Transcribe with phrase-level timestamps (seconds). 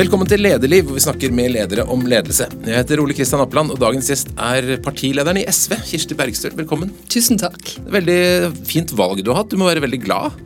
[0.00, 2.46] Velkommen til Lederliv, hvor vi snakker med ledere om ledelse.
[2.64, 6.54] Jeg heter Ole Kristian Appeland, og dagens gjest er partilederen i SV, Kirsti Bergstøl.
[6.56, 6.88] Velkommen.
[7.12, 7.74] Tusen takk.
[7.92, 8.22] Veldig
[8.64, 9.50] fint valg du har hatt.
[9.52, 10.40] Du må være veldig glad.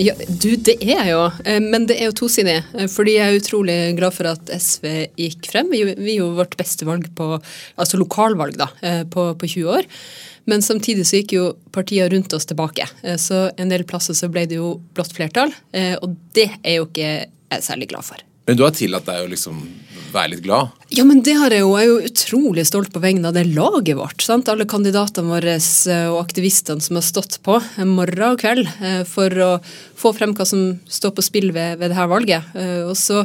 [0.00, 2.56] Ja, du, det er jeg jo, eh, men det er jo tosidig.
[2.72, 4.90] Eh, fordi jeg er utrolig glad for at SV
[5.26, 5.68] gikk frem.
[5.74, 7.34] Vi, vi gjorde vårt beste valg på,
[7.76, 9.94] altså lokalvalg da, eh, på, på 20 år.
[10.48, 12.88] Men samtidig så gikk jo partiene rundt oss tilbake.
[13.20, 15.52] Så en del plasser så ble det jo blått flertall,
[16.04, 18.24] og det er jo ikke jeg særlig glad for.
[18.46, 19.62] Men du har tillatt deg å liksom
[20.14, 20.70] være litt glad?
[20.94, 21.72] Ja, men det har jeg jo.
[21.74, 24.22] Jeg er jo utrolig stolt på vegne av det laget vårt.
[24.22, 24.50] Sant?
[24.52, 25.56] Alle kandidatene våre
[26.12, 27.58] og aktivistene som har stått på
[27.88, 28.68] morgen og kveld
[29.10, 29.50] for å
[29.98, 32.54] få frem hva som står på spill ved, ved dette valget.
[32.86, 33.24] Og så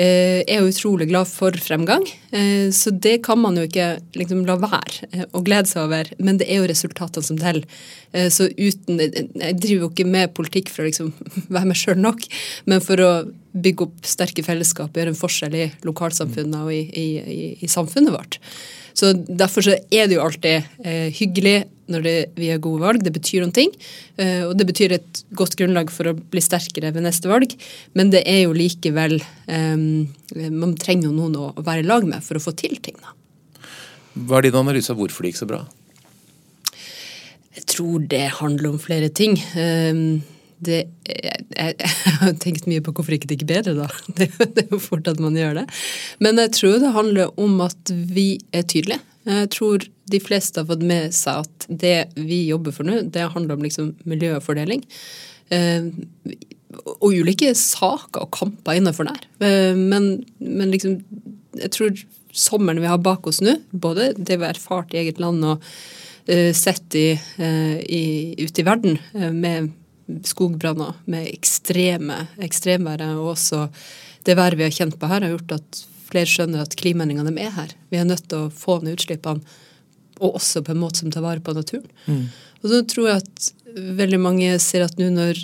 [0.00, 2.06] Eh, er jo utrolig glad for fremgang.
[2.30, 6.12] Eh, så det kan man jo ikke liksom la være eh, å glede seg over.
[6.22, 7.66] Men det er jo resultatene som teller.
[8.10, 11.12] Så uten Jeg driver jo ikke med politikk for å liksom
[11.54, 12.24] være meg sjøl nok,
[12.66, 13.10] men for å
[13.52, 18.14] bygge opp sterke fellesskap, gjøre en forskjell i lokalsamfunnet og i, i, i, i samfunnet
[18.14, 18.38] vårt.
[18.94, 23.02] Så Derfor så er det jo alltid eh, hyggelig når det, vi har gode valg.
[23.04, 23.72] Det betyr noen ting.
[24.20, 27.54] Eh, og det betyr et godt grunnlag for å bli sterkere ved neste valg.
[27.98, 29.76] Men det er jo likevel eh,
[30.54, 32.98] Man trenger jo noen å, være i lag med for å få til ting.
[33.02, 33.16] da.
[34.26, 35.64] Hva er din analyse av hvorfor det gikk så bra?
[37.56, 39.34] Jeg tror det handler om flere ting.
[39.58, 40.20] Um,
[40.64, 43.88] det, jeg, jeg, har tenkt mye på hvorfor ikke det er bedre, da.
[44.18, 45.66] Det, det, er jo fort at man gjør det.
[46.20, 49.00] Men jeg tror det handler om at vi er tydelige.
[49.28, 53.30] Jeg tror de fleste har fått med seg at det vi jobber for nå, det
[53.34, 54.84] handler om liksom miljøfordeling.
[55.54, 55.90] Eh,
[57.00, 59.26] og ulike saker og kamper innenfor der.
[59.44, 61.00] Eh, men, men liksom,
[61.58, 62.04] jeg tror
[62.36, 65.64] sommeren vi har bak oss nå, både det vi har erfart i eget land og
[66.30, 68.02] uh, sett i, i,
[68.38, 69.00] ute i verden
[69.34, 69.72] med
[70.26, 73.66] skogbranner med ekstreme ekstremværet, og også
[74.26, 77.52] det været vi har kjent på her, har gjort at flere skjønner at klimaendringene er
[77.54, 77.74] her.
[77.90, 79.58] Vi er nødt til å få ned utslippene,
[80.20, 81.88] og også på en måte som tar vare på naturen.
[82.06, 82.26] Mm.
[82.60, 83.50] Og så tror jeg at
[84.00, 85.38] veldig mange ser at nå når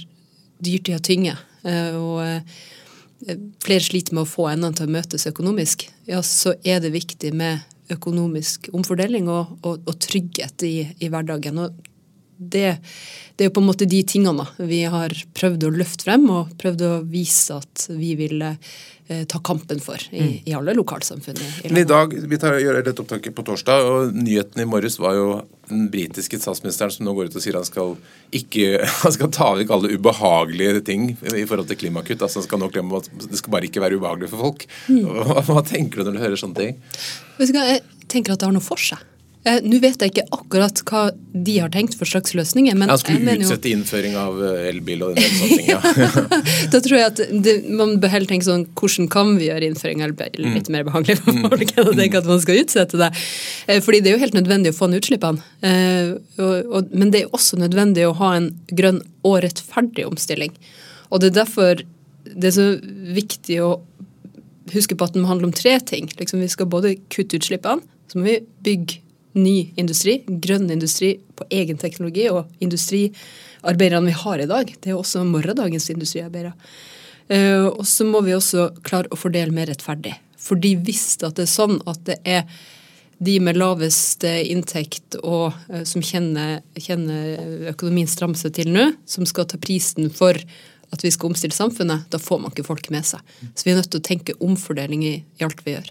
[0.65, 2.59] dyrtida tynger, eh, og eh,
[3.65, 7.33] flere sliter med å få endene til å møtes økonomisk, ja, så er det viktig
[7.37, 11.61] med økonomisk omfordeling og, og, og trygghet i, i hverdagen.
[11.63, 11.93] Og
[12.37, 12.77] det,
[13.37, 16.53] det, er jo på en måte de tingene vi har prøvd å løfte frem og
[16.61, 20.35] prøvd å vise at vi vil eh, ta kampen for i, mm.
[20.51, 21.41] i alle lokalsamfunn.
[21.65, 25.17] I, i dag, Vi tar, gjør dette opptaket på torsdag, og nyheten i morges var
[25.17, 25.27] jo
[25.71, 27.97] den britiske statsministeren som nå går ut og sier han skal,
[28.37, 32.21] ikke, han skal ta vekk alle ubehagelige ting i forhold til klimakutt.
[32.21, 34.69] altså han skal nå klemme at Det skal bare ikke være ubehagelig for folk.
[34.93, 35.05] Mm.
[35.25, 36.81] Hva, hva tenker du når du hører sånne ting?
[37.41, 39.01] Jeg tenker at det har noe for seg.
[39.47, 42.75] Eh, Nå vet jeg ikke akkurat hva de har tenkt for slags løsninger.
[42.79, 43.79] Men jeg skulle utsette jo...
[43.79, 45.79] innføring av eh, elbil og den ting, ja.
[46.73, 50.03] da tror jeg at det, man bør heller tenke sånn hvordan kan vi gjøre innføring
[50.03, 50.75] av elbil litt mm.
[50.75, 53.13] mer behagelig for folk enn å tenke at man skal utsette det.
[53.71, 55.47] Eh, fordi det er jo helt nødvendig å få ned utslippene.
[55.63, 60.55] Eh, og, og, men det er også nødvendig å ha en grønn og rettferdig omstilling.
[61.13, 61.87] Og det er derfor
[62.27, 62.71] det er så
[63.15, 63.77] viktig å
[64.75, 66.11] huske på at den handler om tre ting.
[66.19, 69.06] Liksom, vi skal både kutte utslippene, så må vi bygge
[69.37, 72.29] ny industri, grønn industri på egen teknologi.
[72.33, 76.55] Og industriarbeiderne vi har i dag, det er også morgendagens industriarbeidere.
[77.27, 80.15] Uh, og så må vi også klare å fordele mer rettferdig.
[80.39, 82.47] Fordi hvis det er sånn at det er
[83.17, 89.27] de med lavest inntekt og uh, som kjenner, kjenner økonomien stramme seg til nå, som
[89.27, 90.39] skal ta prisen for
[90.95, 93.23] at vi skal omstille samfunnet, da får man ikke folk med seg.
[93.55, 95.91] Så vi er nødt til å tenke omfordeling i, i alt vi gjør.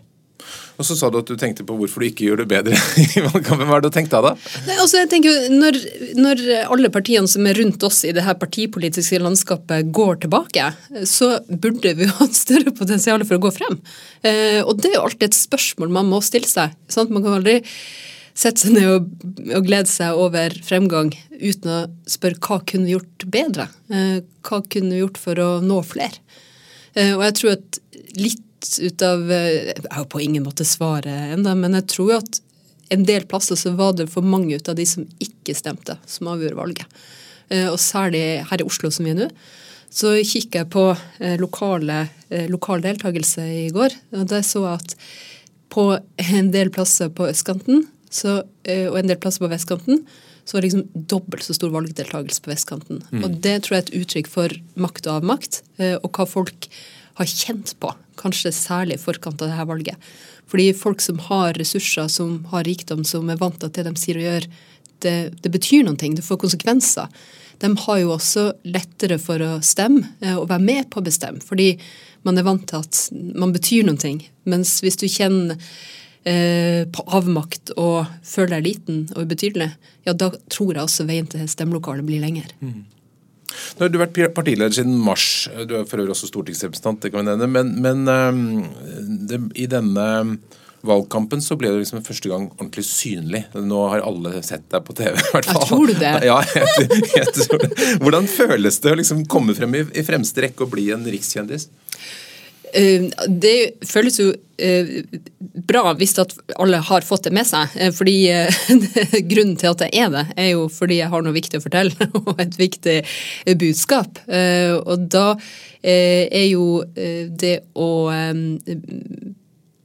[0.76, 3.24] Og så sa du at du tenkte på hvorfor du ikke gjør det bedre i
[3.24, 3.68] valgkampen.
[3.70, 4.34] Hva er det du tenkte da?
[4.68, 5.80] Nei, altså jeg tenker når,
[6.20, 6.44] når,
[6.76, 10.72] alle partiene som er rundt oss i det her partipolitiske landskapet går tilbake,
[11.08, 13.80] så burde vi ha et større potensial for å gå frem.
[14.26, 16.76] Eh, og det er jo alltid et spørsmål man må stille seg.
[16.92, 17.14] Sant?
[17.14, 17.62] Man kan aldri
[18.36, 19.12] sette seg ned og,
[19.48, 21.78] og, glede seg over fremgang uten å
[22.10, 23.70] spørre hva kunne vi gjort bedre?
[23.88, 26.20] Eh, hva kunne vi gjort for å nå flere?
[26.96, 27.80] Eh, og jeg tror at
[28.20, 28.44] litt
[28.82, 32.42] ut av eh, Jeg har på ingen måte svaret ennå, men jeg tror at
[32.94, 36.30] en del plasser så var det for mange ut av de som ikke stemte, som
[36.34, 37.00] avgjorde valget.
[37.50, 39.30] Eh, og særlig her i Oslo, som vi er nå.
[39.96, 42.06] Så kikker jeg på eh, lokale,
[42.52, 44.96] lokal deltakelse i går, og der så jeg at
[45.72, 45.88] på
[46.22, 50.04] en del plasser på østkanten så, og en del plasser på vestkanten
[50.46, 53.02] så var det liksom dobbelt så stor valgdeltakelse på vestkanten.
[53.10, 53.24] Mm.
[53.26, 56.70] Og det tror jeg er et uttrykk for makt og avmakt, og hva folk
[57.20, 60.10] har kjent på, kanskje særlig i forkant av dette valget.
[60.52, 63.96] Fordi folk som har ressurser, som har rikdom, som er vant til at det de
[64.00, 64.48] sier og gjør,
[65.06, 67.10] det, det betyr ting, det får konsekvenser.
[67.60, 71.44] De har jo også lettere for å stemme eh, og være med på å bestemme,
[71.44, 71.76] fordi
[72.26, 73.04] man er vant til at
[73.38, 74.24] man betyr ting.
[74.50, 75.60] Mens hvis du kjenner
[76.26, 79.70] eh, på avmakt og føler deg liten og ubetydelig,
[80.06, 82.50] ja, da tror jeg også veien til stemmelokalet blir lengre.
[82.60, 82.84] Mm.
[83.76, 85.48] Nå har du vært partileder siden mars.
[85.68, 87.50] Du er for øvrig også stortingsrepresentant, det kan vi nevne.
[87.52, 90.06] Men, men um, det, i denne
[90.86, 93.46] valgkampen så ble du liksom første gang ordentlig synlig.
[93.56, 95.64] Nå har alle sett deg på TV, i hvert fall.
[95.64, 96.14] Jeg tror du det?
[96.28, 97.72] Ja, jeg, jeg, tror det.
[98.04, 101.70] Hvordan føles det å liksom komme frem i, i fremste rekke og bli en rikskjendis?
[102.76, 104.90] Eh, det føles jo eh,
[105.68, 107.72] bra hvis alle har fått det med seg.
[107.80, 108.16] Eh, fordi
[109.32, 112.10] Grunnen til at jeg er det, er jo fordi jeg har noe viktig å fortelle
[112.26, 112.98] og et viktig
[113.62, 114.20] budskap.
[114.28, 115.28] Og da
[115.86, 117.90] er jo det å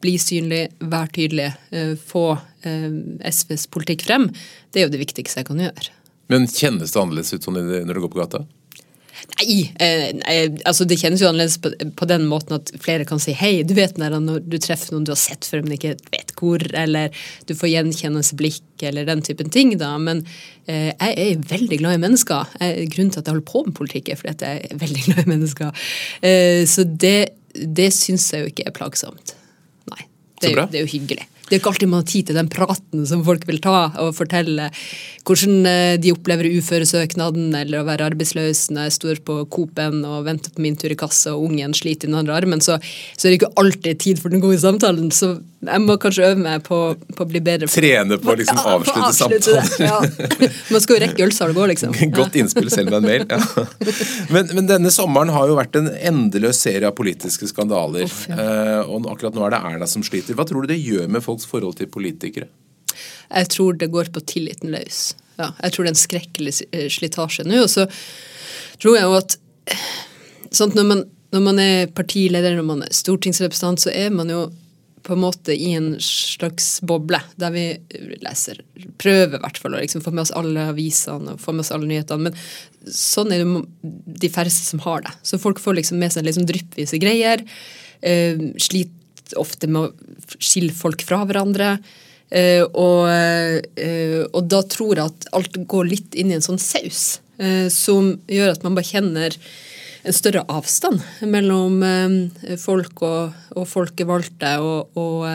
[0.00, 1.48] bli synlig, være tydelig,
[2.08, 2.24] få
[2.64, 4.30] SVs politikk frem,
[4.72, 5.92] det er jo det viktigste jeg kan gjøre.
[6.32, 8.46] Men kjennes det annerledes ut sånn når du går på gata?
[9.38, 13.34] Nei, eh, altså det kjennes jo annerledes på, på, den måten at flere kan si
[13.36, 13.62] hei.
[13.66, 17.14] Du vet når du treffer noen du har sett før, men ikke vet hvor, eller
[17.48, 19.74] du får gjenkjennes blikk eller den typen ting.
[19.80, 20.22] da, Men
[20.66, 22.54] eh, jeg er veldig glad i mennesker.
[22.60, 25.04] Jeg, grunnen til at jeg holder på med politikk, er fordi at jeg er veldig
[25.08, 25.90] glad i mennesker.
[26.26, 27.18] Eh, så det,
[27.80, 29.36] det syns jeg jo ikke er plagsomt.
[29.92, 30.06] Nei.
[30.40, 33.06] Det det er jo hyggelig det er ikke alltid man har tid til den praten
[33.10, 34.68] som folk vil ta, og fortelle
[35.26, 40.28] hvordan eh, de opplever uføresøknaden eller å være arbeidsløs når jeg står på Coop-en og
[40.28, 42.78] venter på min tur i kassa og ungen sliter i den andre armen, så,
[43.16, 45.10] så, er det ikke alltid tid for den gode samtalen.
[45.10, 46.76] Så jeg må kanskje øve meg på,
[47.12, 47.66] på å bli bedre.
[47.68, 49.82] Trene på å liksom ja, avslutte, samtalen.
[49.84, 49.98] Ja.
[50.72, 51.96] Man skal jo rekke ølsalet gå, liksom.
[52.16, 53.26] Godt innspill selv med en mail.
[53.28, 53.66] Ja.
[54.32, 58.06] Men, men, denne sommeren har jo vært en endeløs serie av politiske skandaler.
[58.08, 60.38] Uff, uh, og akkurat nå er det Erna som sliter.
[60.38, 62.48] Hva tror du det gjør med folks forhold til politikere?
[63.28, 65.10] Jeg tror det går på tilliten løs.
[65.36, 66.56] Ja, jeg tror det er en skrekkelig
[66.96, 67.60] slitasje nå.
[67.66, 67.84] Og så
[68.80, 69.36] tror jeg jo at
[70.56, 71.04] sånn, når, man,
[71.36, 74.48] når man er partileder, når man er stortingsrepresentant, så er man jo
[75.10, 77.64] på en måte i en slags boble, der vi
[78.22, 78.60] leser
[79.02, 81.72] Prøver i hvert fall å liksom få med oss alle avisene og få med oss
[81.74, 82.30] alle nyhetene.
[82.30, 83.64] Men sånn er det
[84.22, 85.12] de færreste som har det.
[85.26, 87.42] Så folk får liksom med seg liksom dryppvise greier.
[88.06, 91.72] Eh, sliter ofte med å skille folk fra hverandre.
[92.30, 96.62] Eh, og, eh, og, da tror jeg at alt går litt inn i en sånn
[96.62, 97.18] saus
[97.72, 99.32] som gjør at man bare kjenner
[100.02, 105.26] en større avstand mellom eh, folk og, og folkevalgte og, og,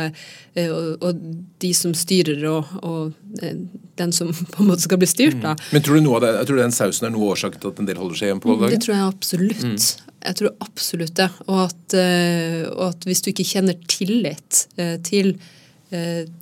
[0.58, 1.26] eh, og,
[1.62, 3.60] de som styrer og, eh,
[4.00, 5.42] den som på en måte skal bli styrt.
[5.44, 5.54] da.
[5.54, 5.68] Mm.
[5.76, 8.02] Men tror du, noe det, tror den sausen er noe årsak til at en del
[8.02, 8.80] holder seg hjemme på valgdagen?
[8.80, 9.68] Det tror jeg absolutt.
[9.68, 10.16] Mm.
[10.26, 11.30] Jeg tror absolutt det.
[11.46, 11.98] At,
[12.72, 14.66] og at, hvis du ikke kjenner tillit
[15.06, 15.38] til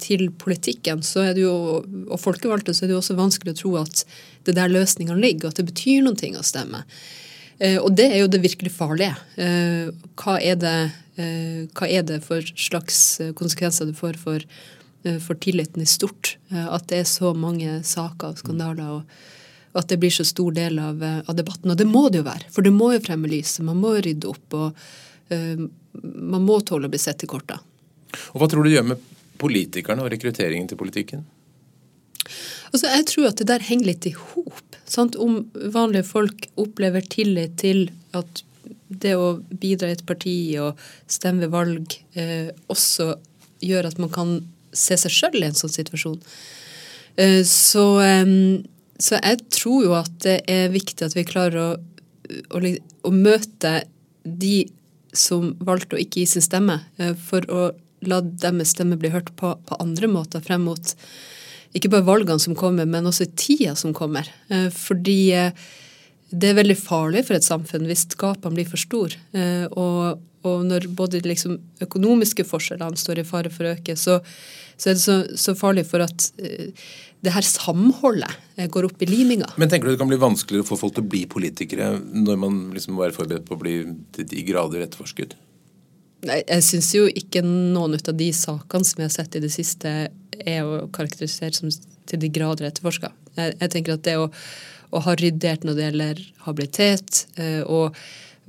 [0.01, 1.51] til politikken, så det jo,
[1.83, 3.99] og folkevalgte, så er det jo også vanskelig å tro at
[4.47, 6.79] det der løsningene ligger, og at det betyr ting å stemme.
[7.63, 9.15] Eh, og det er jo det virkelig farlige.
[9.39, 10.77] Eh, hva er det,
[11.18, 14.44] eh, hva er det for slags konsekvenser det får for,
[15.19, 16.38] for, tilliten i stort?
[16.51, 19.00] At det er så mange saker og skandaler.
[19.00, 19.04] og
[19.74, 21.71] at det blir så stor del av, av, debatten.
[21.71, 23.66] Og det må det jo være, for det må jo fremme lyset.
[23.66, 24.54] Man må rydde opp.
[24.54, 24.77] og
[25.33, 25.63] uh,
[26.04, 27.57] Man må tåle å bli sett i korta.
[28.33, 29.01] Og Hva tror du det gjør med
[29.42, 31.25] politikerne og rekrutteringen til politikken?
[32.69, 34.72] Altså, Jeg tror at det der henger litt i hop.
[34.98, 35.38] Om
[35.74, 38.44] vanlige folk opplever tillit til at
[38.94, 43.16] det å bidra i et parti og stemme ved valg eh, også
[43.64, 44.35] gjør at man kan
[44.73, 46.19] se seg sjøl i en sånn situasjon.
[47.16, 48.35] Eh, så, eh,
[49.00, 51.69] så, jeg tror jo at det er viktig at vi klarer å,
[52.54, 52.62] å,
[53.09, 53.76] å møte
[54.23, 54.68] de
[55.14, 57.71] som valgte å ikke gi sin stemme, eh, for å
[58.04, 60.95] la deres stemme bli hørt på, på andre måter frem mot
[61.77, 64.27] ikke bare valgene som kommer, men også tida som kommer.
[64.53, 65.63] Eh, fordi eh,
[66.33, 69.18] det er veldig farlig for et samfunn hvis gapene blir for store.
[69.37, 74.19] Eh, og, og, når både liksom økonomiske forskjellene står i fare for å øke, så,
[74.77, 76.30] så er det så, så, farlig for at
[77.23, 79.47] det her samholdet går opp i liminga.
[79.57, 82.42] Men tenker du det kan bli vanskeligere å få folk til å bli politikere når
[82.42, 83.77] man liksom må være forberedt på å bli
[84.13, 85.37] til de grader etterforsket?
[86.23, 89.94] Jeg syns jo ikke noen av de sakene som jeg har sett i det siste,
[90.44, 91.71] er å karakterisere som
[92.09, 93.11] til de grader etterforska.
[93.37, 94.27] Jeg, jeg, tenker at det å,
[94.92, 97.97] å, ha ryddert når det gjelder habilitet, eh, og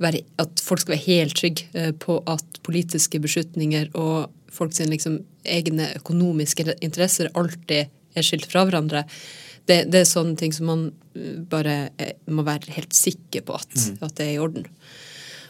[0.01, 5.19] være, at folk skal være helt trygge eh, på at politiske beslutninger og folks liksom,
[5.43, 9.03] egne økonomiske interesser alltid er skilt fra hverandre,
[9.65, 10.85] det, det, er sånne ting som man
[11.17, 11.89] eh, bare
[12.31, 13.99] må være helt sikker på at, mm.
[14.05, 14.69] at det er i orden.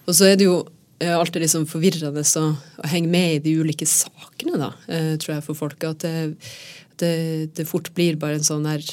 [0.06, 0.62] Og så er det jo
[1.04, 5.46] alltid liksom forvirrende å, å, henge med i de ulike sakene, da, eh, tror jeg,
[5.50, 5.84] for folk.
[5.84, 6.36] At det,
[7.02, 7.16] det,
[7.58, 8.84] det, fort blir bare en sånn her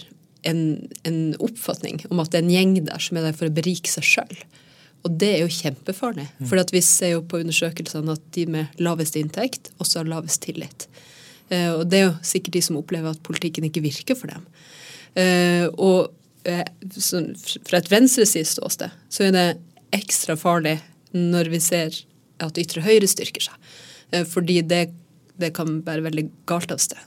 [0.48, 3.54] en, en, oppfatning om at det er en gjeng der som er der for å
[3.54, 4.42] berike seg sjøl.
[5.06, 6.26] Og det er jo kjempefarlig.
[6.38, 6.48] Mm.
[6.50, 10.88] For vi ser jo på undersøkelsene at de med lavest inntekt også har lavest tillit.
[11.50, 14.46] Uh, og det er jo sikkert de som opplever at politikken ikke virker for dem.
[15.76, 16.10] Og
[16.48, 16.62] uh,
[17.66, 19.48] fra et venstreside-ståsted så er det
[19.92, 20.78] ekstra farlig
[21.16, 21.96] når vi ser
[22.42, 23.72] at ytre høyre styrker seg.
[24.28, 24.86] fordi det,
[25.40, 27.00] det kan være veldig galt av sted.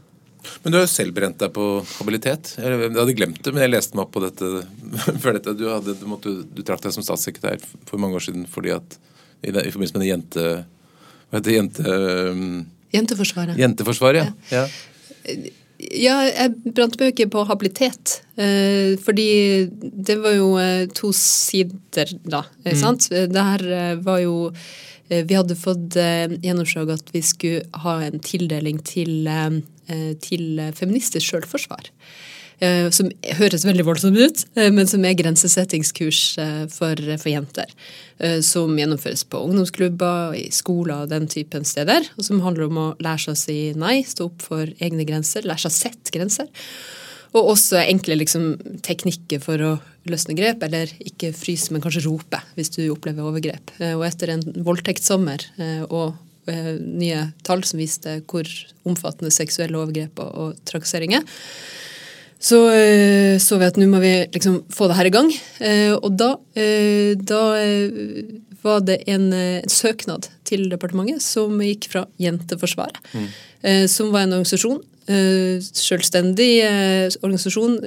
[0.64, 1.66] Men du har jo selv brent deg på
[1.98, 2.54] habilitet.
[2.62, 4.52] Jeg hadde glemt det, men jeg leste meg opp på dette
[5.24, 5.56] før dette.
[5.58, 8.98] Du, hadde, du, måtte, du trakk deg som statssekretær for mange år siden fordi at
[9.42, 10.48] i, i forbindelse med det jente...
[11.30, 11.58] Hva heter det?
[11.58, 12.00] Jente...
[12.32, 12.58] Um,
[12.96, 13.60] Jenteforsvaret.
[13.60, 14.62] Jenteforsvaret, ja.
[14.62, 15.36] ja.
[15.76, 18.20] Ja, jeg brant meg ikke på habilitet.
[18.40, 19.28] Eh, fordi
[19.82, 22.46] det var jo eh, to sider da.
[22.64, 22.76] Mm.
[22.80, 23.10] sant?
[23.12, 24.36] Det her eh, var jo
[25.06, 25.94] vi hadde fått
[26.42, 29.28] gjennomslag at vi skulle ha en tildeling til,
[30.18, 31.92] til feministisk selvforsvar.
[32.96, 36.20] Som høres veldig voldsomt ut, men som er grensesettingskurs
[36.72, 37.74] for, for, jenter.
[38.48, 42.08] Som gjennomføres på ungdomsklubber, i skoler og den typen steder.
[42.16, 45.44] Og som handler om å lære seg å si nei, stå opp for egne grenser,
[45.44, 46.48] lære seg å sette grenser.
[47.36, 48.54] Og også enkle liksom,
[48.86, 49.74] teknikker for å
[50.10, 53.74] løsne grep, eller ikke fryse, men kanskje rope hvis du opplever overgrep.
[53.80, 56.16] Eh, og etter en voldtektssommer eh, og
[56.52, 58.50] eh, nye tall som viste hvor
[58.88, 61.26] omfattende seksuelle overgrep og trakasseringer,
[62.46, 62.60] så
[63.42, 65.32] så vi at nå må vi liksom få det her i gang.
[65.98, 66.36] Og da,
[67.18, 67.42] da
[68.66, 73.26] var det en, en, søknad til departementet som gikk fra Jenteforsvaret, mm.
[73.90, 76.64] som var en organisasjon selvstendig
[77.22, 77.78] organisasjon,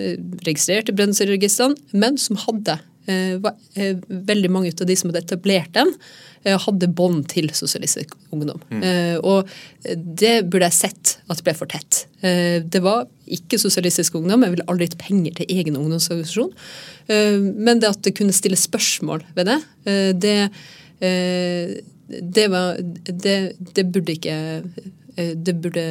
[0.47, 2.79] registrert i Brønnøysundregistrene, men som hadde
[3.43, 3.55] var,
[4.09, 5.95] Veldig mange av de som hadde etablert den,
[6.45, 8.61] hadde bånd til Sosialistisk Ungdom.
[8.71, 8.83] Mm.
[9.25, 9.49] og
[10.21, 12.05] det burde jeg sett at ble for tett.
[12.21, 16.53] det var ikke Sosialistisk Ungdom, jeg ville aldri gitt penger til egen ungdomsorganisasjon.
[17.57, 19.59] men det at det kunne stille spørsmål ved det,
[20.21, 20.35] det,
[21.01, 22.77] det, var,
[23.09, 23.37] det,
[23.75, 24.37] det burde ikke
[25.19, 25.85] det burde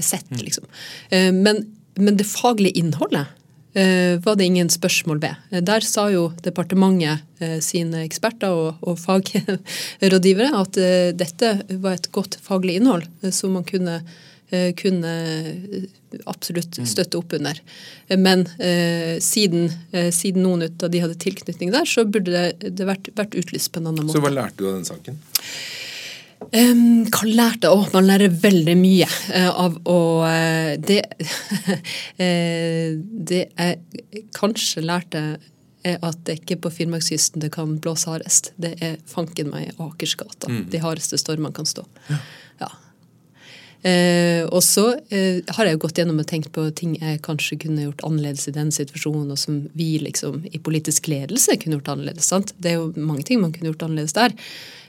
[0.00, 0.40] sett, mm.
[0.44, 0.64] liksom.
[1.10, 3.26] Eh, men, men det faglige innholdet
[3.74, 5.36] eh, var det ingen spørsmål ved.
[5.50, 7.26] Eh, der sa jo departementet
[7.64, 10.80] sine eksperter og, og fagrådgivere at
[11.16, 14.00] dette var et godt faglig innhold som man kunne,
[14.80, 15.10] kunne
[16.26, 16.86] absolutt mm.
[16.90, 17.60] støtte opp under.
[18.18, 18.42] Men
[19.22, 19.68] siden,
[20.10, 23.78] siden, noen av de hadde tilknytning der, så burde det, det vært, vært utlyst på
[23.78, 24.18] en annen måte.
[24.18, 25.20] Så hva lærte du av den saken?
[26.40, 27.76] Um, hva lærte jeg?
[27.76, 31.02] Oh, man lærer veldig mye uh, av å uh, Det,
[32.16, 32.96] uh,
[33.30, 35.24] det jeg kanskje lærte,
[35.86, 38.50] er at det ikke på Finnmarkskysten det kan blåse hardest.
[38.60, 40.50] Det er fanken meg i Akersgata.
[40.50, 40.64] Mm.
[40.72, 41.86] De hardeste stormene kan stå.
[42.10, 42.18] Ja.
[42.64, 42.68] ja.
[43.80, 48.44] Og så har jeg gått gjennom og tenkt på ting jeg kanskje kunne gjort annerledes
[48.50, 52.28] i den situasjonen, og som vi liksom i politisk ledelse kunne gjort annerledes.
[52.28, 52.52] sant?
[52.60, 54.36] Det er jo mange ting man kunne gjort annerledes der.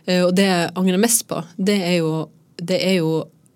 [0.05, 2.13] Eh, og det jeg angrer mest på, det er jo,
[2.62, 3.12] det er jo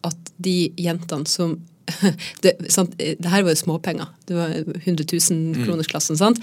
[0.05, 1.57] at de jentene som
[2.41, 4.09] det, sant, det, her var jo småpenger.
[4.25, 6.17] Det var 100 000-kronersklassen.
[6.17, 6.39] sant?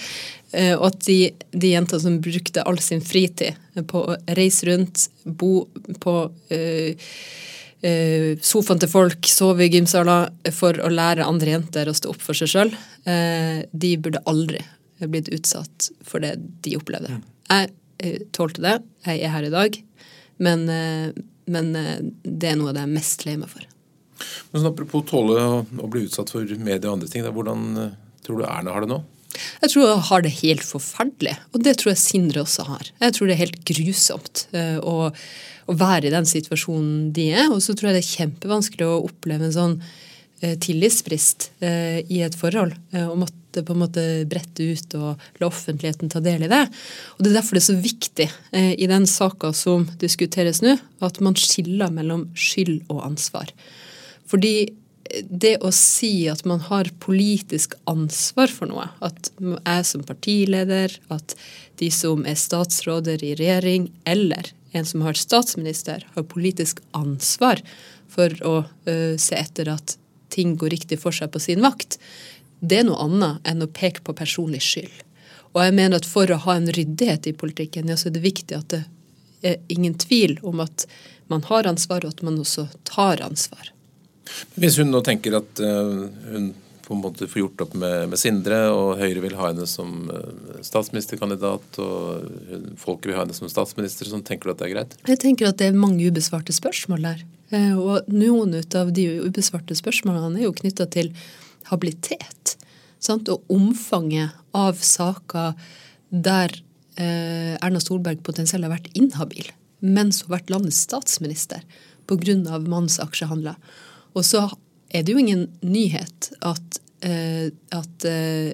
[0.55, 3.59] Eh, og at de, de jentene som brukte all sin fritid
[3.91, 5.65] på å reise rundt, bo
[6.03, 7.11] på uh,
[7.83, 12.39] sofaen til folk, sove i gymsaler for å lære andre jenter å stå opp for
[12.39, 12.71] seg sjøl,
[13.09, 14.61] uh, de burde aldri
[15.03, 17.17] blitt utsatt for det de opplevde.
[17.51, 17.73] Jeg
[18.35, 18.77] tålte det.
[19.07, 19.79] Jeg er her i dag.
[20.43, 21.13] Men, eh,
[21.45, 23.67] men eh, det er noe av det jeg er mest lei meg for.
[24.51, 27.27] Men sånn, Apropos tåle å bli utsatt for medie og andre ting.
[27.27, 29.03] Hvordan eh, tror du Erna har det nå?
[29.63, 32.93] Jeg tror jeg har det helt forferdelig, og det tror jeg Sindre også har.
[33.01, 37.63] Jeg tror det er helt grusomt å, å være i den situasjonen de er, og
[37.65, 39.77] så tror jeg det er kjempevanskelig å oppleve en sånn
[40.43, 42.75] tillitsbrist i et forhold.
[43.07, 46.63] Og måtte på en måte brette ut og la offentligheten ta del i det.
[47.17, 50.79] Og Det er derfor det er så viktig eh, i den saka som diskuteres nå,
[51.01, 53.53] at man skiller mellom skyld og ansvar.
[54.31, 54.73] Fordi eh,
[55.29, 61.35] det å si at man har politisk ansvar for noe, at jeg som partileder, at
[61.81, 67.61] de som er statsråder i regjering, eller en som har statsminister, har politisk ansvar
[68.13, 69.97] for å uh, se etter at
[70.33, 71.99] ting går riktig for seg på sin vakt,
[72.63, 74.95] det er noe annet enn å peke på personlig skyld.
[75.53, 78.25] Og jeg mener at for å ha en ryddighet i politikken, ja, så er det
[78.25, 78.85] viktig at det
[79.43, 80.87] er ingen tvil om at
[81.29, 83.72] man har ansvar, og at man også tar ansvar.
[84.57, 86.53] Hvis hun nå tenker at uh, hun
[86.83, 90.09] på en måte får gjort opp med, med, Sindre, og Høyre vil ha henne som
[90.11, 94.75] uh, statsministerkandidat, og folket vil ha henne som statsminister, så tenker du at det er
[94.75, 94.97] greit?
[95.11, 97.23] Jeg tenker at det er mange ubesvarte spørsmål der.
[97.53, 101.13] Uh, og noen av de ubesvarte spørsmålene er jo knytta til
[101.71, 102.57] habilitet.
[103.03, 103.31] Sant?
[103.33, 105.57] Og omfanget av saker
[106.13, 106.53] der
[107.01, 109.49] eh, Erna Solberg potensielt har vært inhabil
[109.83, 111.65] mens hun har vært landets statsminister
[112.07, 112.37] pga.
[112.61, 113.57] mannens aksjehandler.
[114.17, 114.45] Og så
[114.93, 118.53] er det jo ingen nyhet at, uh, at eh,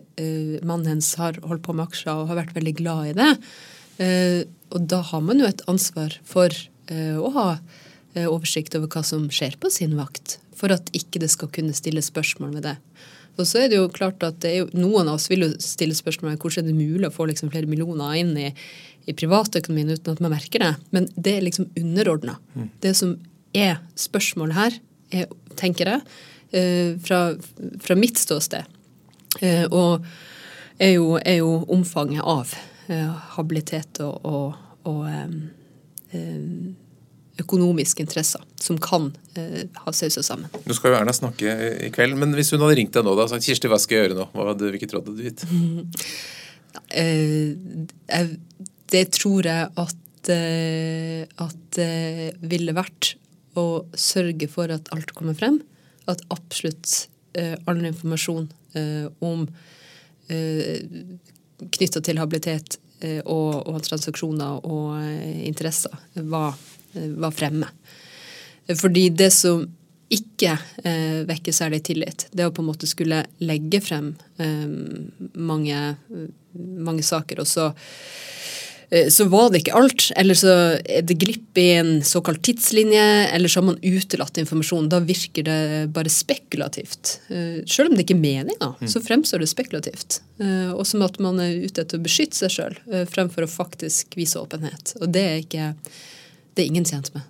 [0.62, 3.32] mannen hennes har holdt på med aksjer og har vært veldig glad i det.
[3.98, 6.52] Uh, og da har man jo et ansvar for
[6.88, 7.48] å ha
[8.24, 12.08] oversikt over hva som skjer på sin vakt, for at ikke det skal kunne stilles
[12.08, 12.72] spørsmål ved det.
[13.38, 16.32] Og så er det jo klart at jo, Noen av oss vil jo stille spørsmål
[16.32, 18.48] om hvordan er det mulig å få liksom flere millioner inn i,
[19.08, 20.72] i privatøkonomien uten at man merker det.
[20.94, 22.38] Men det er liksom underordna.
[22.56, 22.70] Mm.
[22.82, 23.14] Det som
[23.56, 24.78] er spørsmålet her,
[25.14, 26.00] er, tenker jeg,
[27.04, 27.18] fra,
[27.84, 28.64] fra mitt ståsted,
[29.68, 30.06] og
[30.80, 32.54] er jo, er jo omfanget av
[32.88, 34.54] Eh, habilitet og, og,
[34.88, 35.04] og
[37.38, 40.48] økonomiske interesser som kan uh, ha sausa sammen.
[40.64, 41.44] Nå skal jo Erna snakke
[41.84, 44.02] i kveld, men hvis hun hadde ringt deg nå og sagt Kirsti, hva skal jeg
[44.06, 44.26] gjøre nå?
[44.32, 45.40] Hva hadde, hvilket råd hadde du gitt?
[48.96, 50.02] det tror jeg at,
[51.44, 51.68] at
[52.40, 53.02] ville vært
[53.58, 53.66] å
[53.98, 55.60] sørge for at alt kommer frem.
[56.08, 58.46] At absolutt all informasjon
[59.22, 59.42] om
[61.58, 65.94] knytta til habilitet eh, og, og, transaksjoner og eh, interesser
[66.28, 66.54] var,
[66.94, 67.70] eh, var, fremme.
[68.68, 69.64] Fordi det som
[70.12, 74.68] ikke eh, vekker særlig tillit, det å på en måte skulle legge frem eh,
[75.34, 75.82] mange,
[76.54, 78.57] mange, saker, og så Eh,
[79.12, 80.06] så var det ikke alt.
[80.16, 83.04] Eller så er det glipp i en såkalt tidslinje,
[83.34, 84.88] eller så har man utelatt informasjon.
[84.92, 85.60] Da virker det
[85.94, 87.18] bare spekulativt.
[87.28, 88.88] Eh, selv om det ikke er meninga, mm.
[88.88, 90.20] så fremstår det spekulativt.
[90.40, 92.78] Eh, og som at man er ute etter å beskytte seg sjøl,
[93.12, 94.96] fremfor å faktisk vise åpenhet.
[95.02, 95.72] Og det er, ikke,
[96.54, 97.26] det er ingen tjent med.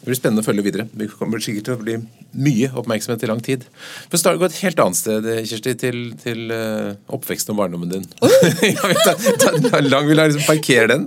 [0.00, 0.86] Det blir spennende å følge videre.
[0.92, 1.96] Det kommer sikkert til å bli
[2.34, 3.64] mye oppmerksomhet i lang tid.
[4.10, 8.06] For å gå et helt annet sted, Kjersti, til, til uh, oppveksten og barndommen din.
[9.92, 11.06] lang vil lar liksom parkere den.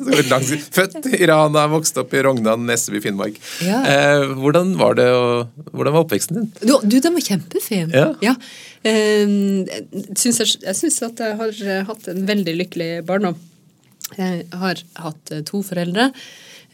[0.78, 3.38] Født i Rana, vokst opp i Rognan, Nesseby, Finnmark.
[3.66, 3.82] Ja.
[3.92, 6.50] Eh, hvordan, var det, og, hvordan var oppveksten din?
[6.62, 7.94] Du, du den var kjempefin.
[7.96, 8.10] Ja.
[8.24, 8.38] ja.
[8.88, 9.28] Eh,
[10.16, 13.38] synes jeg, jeg syns at jeg har hatt en veldig lykkelig barndom.
[14.16, 16.12] Jeg har hatt to foreldre.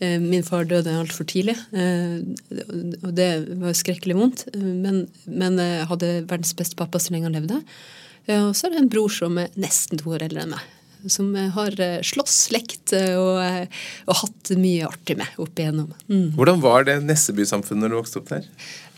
[0.04, 2.20] Eh, min far døde altfor tidlig, eh,
[3.04, 3.30] og det
[3.62, 4.46] var skrekkelig vondt.
[4.56, 7.62] Men, men jeg hadde verdens beste pappa så lenge han levde.
[8.34, 10.72] Og så er det en bror som er nesten to år eldre enn meg.
[11.12, 13.68] Som har eh, slåss, lekt og,
[14.08, 15.92] og hatt mye artig med opp igjennom.
[16.08, 16.30] Mm.
[16.38, 18.48] Hvordan var det Nesseby-samfunnet når du vokste opp der?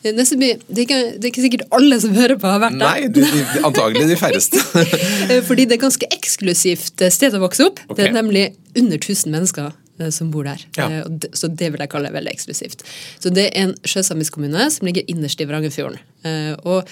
[0.06, 2.84] Nesseby, det er, ikke, det er, ikke, sikkert alle som hører på, har vært der.
[2.86, 4.62] Nei, de, de, antagelig de færreste.
[5.48, 7.82] Fordi det er ganske eksklusivt sted å vokse opp.
[7.88, 7.98] Okay.
[7.98, 8.46] Det er nemlig
[8.78, 10.64] under 1000 mennesker Eh, som bor der.
[10.78, 10.90] Ja.
[10.90, 12.84] Eh, så det vil jeg kalle veldig eksklusivt.
[13.20, 16.02] Så det er en sjøsamisk kommune som ligger innerst i Vrangerfjorden.
[16.26, 16.90] Eh, og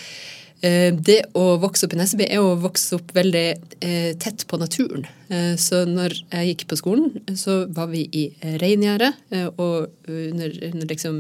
[0.64, 3.48] det å vokse opp i Nesseby er å vokse opp veldig
[4.24, 5.04] tett på naturen.
[5.60, 8.22] Så når jeg gikk på skolen, så var vi i
[8.62, 9.12] reingjerdet
[9.60, 11.18] og under, under liksom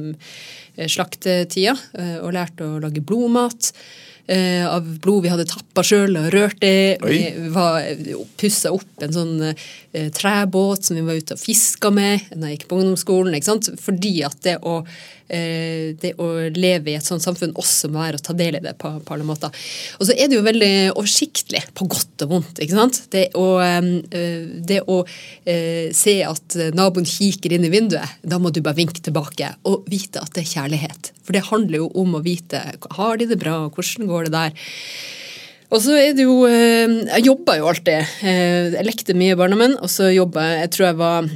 [0.80, 1.76] slaktetida
[2.24, 3.74] og lærte å lage blodmat
[4.28, 6.96] eh, av blod vi hadde tappa sjøl og rørt i.
[7.02, 12.50] Vi pussa opp en sånn eh, trebåt som vi var ute og fiska med da
[12.50, 13.36] jeg gikk på ungdomsskolen.
[13.38, 13.72] ikke sant?
[13.82, 14.82] Fordi at det å
[15.34, 18.76] det å leve i et sånt samfunn også må være å ta del i det
[18.80, 19.54] på, på, alle måter.
[20.00, 22.62] Og så er det jo veldig oversiktlig, på godt og vondt.
[22.64, 23.00] ikke sant?
[23.14, 23.90] Det å, eh,
[24.64, 29.02] det å eh, se at naboen kikker inn i vinduet, da må du bare vinke
[29.04, 31.14] tilbake og vite at det er kjærlighet.
[31.24, 32.62] For det handler jo om å vite
[32.98, 34.70] har de det bra, hvordan går det der.
[35.74, 38.12] Og så er det jo Jeg jobba jo alltid.
[38.22, 41.32] Jeg lekte mye i barndommen, og så jobba Jeg tror jeg var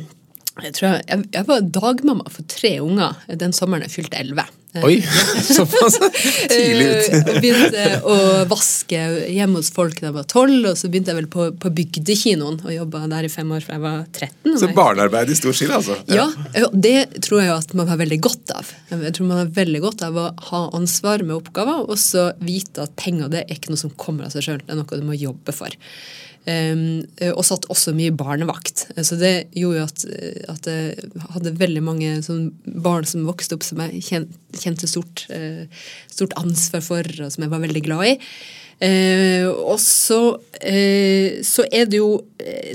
[0.64, 4.48] jeg, tror jeg, jeg, jeg, var dagmamma for tre unger den sommeren jeg fylte elleve.
[4.86, 4.98] Oi!
[5.56, 5.96] Såpass
[6.50, 7.14] tidlig ut.
[7.14, 8.18] Eh, begynte å
[8.50, 9.00] vaske
[9.32, 12.60] hjemme hos folk da jeg var tolv, og så begynte jeg vel på, på bygdekinoen
[12.62, 14.58] og jobba der i fem år fra jeg var 13.
[14.62, 15.98] Så barnearbeid i stor skille, altså?
[16.12, 16.28] Ja.
[16.58, 18.74] ja, det tror jeg at man har veldig godt av.
[18.94, 22.86] Jeg tror man har veldig godt av å ha ansvar med oppgaver, og så vite
[22.86, 25.08] at penger det er ikke noe som kommer av seg sjøl, det er noe du
[25.08, 25.74] må jobbe for.
[26.48, 27.02] Um,
[27.34, 28.86] og satt også mye barnevakt.
[29.04, 30.06] Så det gjorde jo at,
[30.54, 34.22] at, jeg hadde veldig mange sånn barn som vokste opp som jeg
[34.56, 35.26] kjente stort,
[36.08, 38.16] stort, ansvar for, og som jeg var veldig glad i.
[38.80, 42.12] Eh, og så, eh, så, er jo,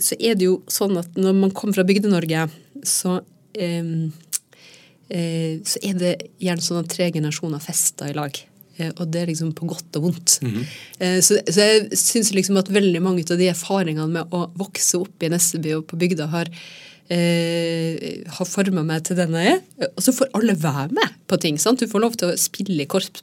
[0.03, 2.49] så er det jo sånn at når man kommer fra Bygde-Norge,
[2.83, 3.21] så
[3.55, 4.11] eh,
[5.13, 8.39] så er det gjerne sånn at tre generasjoner fester i lag.
[8.83, 10.39] Eh, og det er liksom på godt og vondt.
[10.43, 11.21] Mm -hmm.
[11.21, 15.23] så, så, jeg syns liksom at veldig mange av de erfaringene med å vokse opp
[15.23, 16.49] i Nesseby og på bygda har,
[17.09, 19.61] eh, har forma meg til den jeg er.
[19.97, 21.59] Og så får alle være med på ting.
[21.59, 21.81] sant?
[21.81, 23.23] Du får lov til å spille i korps,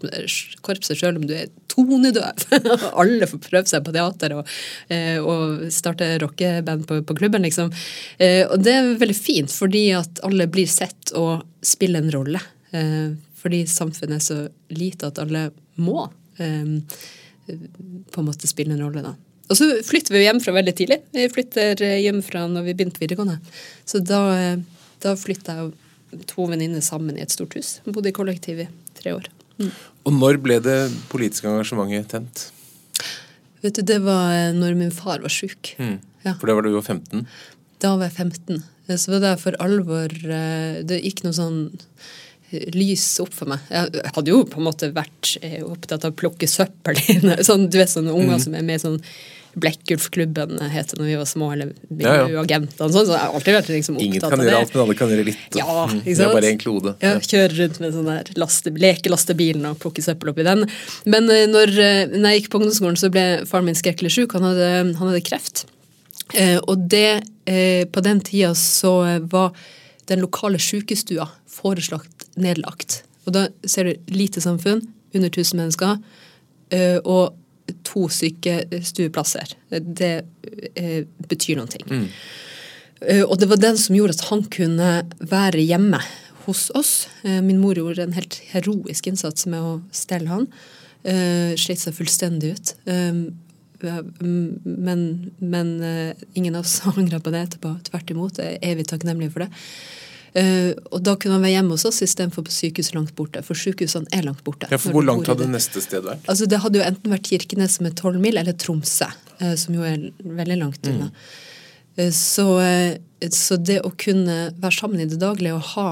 [0.61, 2.45] korpset selv om du er tonedøv.
[3.01, 4.53] alle får prøve seg på teater og,
[4.89, 7.71] eh, og starte rockeband på, på, klubben, liksom.
[8.17, 12.41] Eh, og det er veldig fint, fordi at alle blir sett og spiller en rolle.
[12.71, 14.39] Eh, fordi samfunnet er så
[14.75, 15.49] lite at alle
[15.79, 16.05] må
[16.37, 16.75] eh,
[17.47, 19.15] på en måte spille en rolle, da.
[19.49, 20.99] Og så flytter vi hjemmefra veldig tidlig.
[21.15, 23.39] Vi flytter hjemmefra når vi begynte videregående.
[23.87, 24.19] Så da,
[25.01, 27.79] da flytta jeg to venninner sammen i et stort hus.
[27.87, 28.67] Bodde i kollektiv i
[28.99, 29.29] tre år.
[29.59, 29.71] Mm.
[30.07, 30.77] Og når ble det
[31.11, 32.45] politiske engasjementet tent?
[33.63, 35.75] Vet du, Det var når min far var sjuk.
[35.79, 35.97] Mm.
[36.25, 36.35] Ja.
[36.39, 37.25] For da var du jo 15?
[37.81, 38.63] Da var jeg 15.
[38.89, 41.59] Så det var for alvor eh, Det gikk noe sånn
[42.51, 43.65] lys opp for meg.
[43.69, 46.97] Jeg hadde jo på en måte vært eh, opptatt av å plukke søppel.
[47.47, 48.45] sånn, du vet sånne unger mm.
[48.45, 49.03] som er med i sånn
[49.59, 52.59] Blekkulfklubben het det når vi var små, eller ja, ja.
[52.77, 55.09] Sånn, så jeg har alltid vært liksom opptatt Ingen kan gjøre alt, men alle kan
[55.09, 55.57] gjøre litt.
[55.57, 56.03] Ja, mm.
[56.05, 56.93] Det er bare en klode.
[57.01, 60.67] Ja, Kjøre rundt med sånn der laste, lekelastebilen og plukke søppel oppi den.
[61.09, 64.37] Men eh, når, eh, når, jeg gikk på ungdomsskolen, så ble faren min skrekkelig sjuk.
[64.37, 65.65] Han, han, hadde kreft.
[66.69, 67.25] og det,
[67.89, 68.93] på den tida så
[69.33, 69.57] var
[70.09, 73.03] den lokale sjukestua foreslått nedlagt.
[73.29, 74.81] Og da ser du lite samfunn,
[75.13, 75.97] under 1000 mennesker,
[76.73, 77.35] eh, og
[77.85, 79.53] to syke stueplasser.
[79.69, 80.13] Det
[80.75, 81.85] eh, betyr noen ting.
[81.89, 82.07] Mm.
[83.05, 84.89] Eh, og det var den som gjorde at han kunne
[85.21, 86.01] være hjemme
[86.47, 86.93] hos oss.
[87.23, 90.47] Min mor gjorde en helt heroisk innsats med å stelle han.
[91.03, 92.71] Slet seg fullstendig ut.
[93.83, 95.03] Men,
[95.37, 95.69] men
[96.33, 97.75] ingen av oss angra på det etterpå.
[97.91, 98.41] Tvert imot.
[98.41, 99.51] Jeg er evig takknemlig for det.
[100.29, 103.41] Uh, og da kunne han være hjemme hos oss istedenfor på sykehus langt borte.
[103.45, 104.69] For sykehusene er langt borte.
[104.69, 106.25] Ja, for Hvor langt hadde neste sted vært?
[106.29, 109.09] Altså Det hadde jo enten vært Kirkenes som er tolv mil, eller Tromsø,
[109.41, 111.09] uh, som jo er veldig langt unna.
[111.09, 111.23] Mm.
[111.99, 112.47] Uh, så,
[113.35, 115.89] så, det å kunne være sammen i det daglige og ha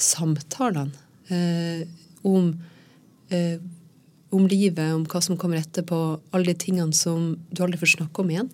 [0.00, 0.92] samtalene
[2.26, 2.46] om,
[4.34, 5.98] om livet, om hva som kommer etterpå,
[6.34, 8.48] alle de tingene som du aldri får snakke om igjen,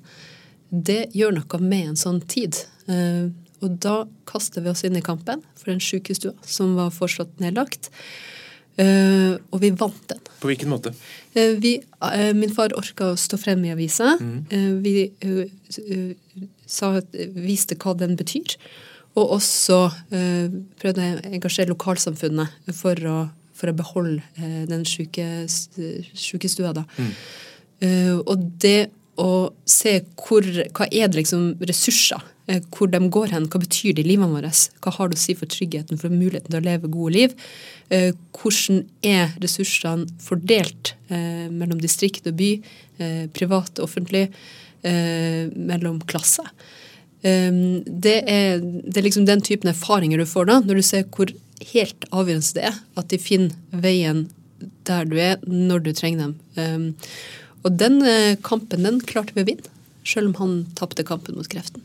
[0.70, 2.58] det gjør noe med en sånn tid.
[2.88, 3.32] Uh,
[3.64, 3.96] og da
[4.28, 7.90] kaster vi oss inn i kampen for den sykestua som var foreslått nedlagt.
[8.76, 10.20] Uh, og vi vant den.
[10.42, 10.90] På hvilken måte?
[11.32, 14.18] Uh, vi, uh, min far orka å stå frem i avisa.
[14.20, 14.82] Mm.
[14.84, 15.08] vi
[16.68, 16.90] sa,
[17.38, 18.58] viste hva den betyr.
[19.16, 19.78] Og også
[20.76, 23.14] prøvde å engasjere lokalsamfunnet for å,
[23.56, 24.20] for å beholde
[24.68, 26.74] den sykestua.
[26.76, 26.84] Da.
[27.00, 27.12] Mm.
[28.28, 29.30] og det å
[29.64, 30.44] se hvor,
[30.76, 34.52] hva er det liksom ressurser hvor de går hen, hva betyr det i livene våre?
[34.84, 37.34] Hva har det å si for tryggheten, for muligheten til å leve gode liv?
[37.90, 42.52] Eh, hvordan er ressursene fordelt eh, mellom distrikt og by,
[43.36, 44.30] privat og offentlig,
[44.80, 46.46] mellom klasser?
[47.20, 51.28] Det er, det er liksom den typen erfaringer du får da, når du ser hvor
[51.74, 54.22] helt avgjørende det er at de finner veien
[54.88, 56.86] der du er, når du trenger dem.
[57.68, 58.00] Og den
[58.46, 59.74] kampen den klarte vi å vinne,
[60.08, 61.84] selv om han tapte kampen mot kreften.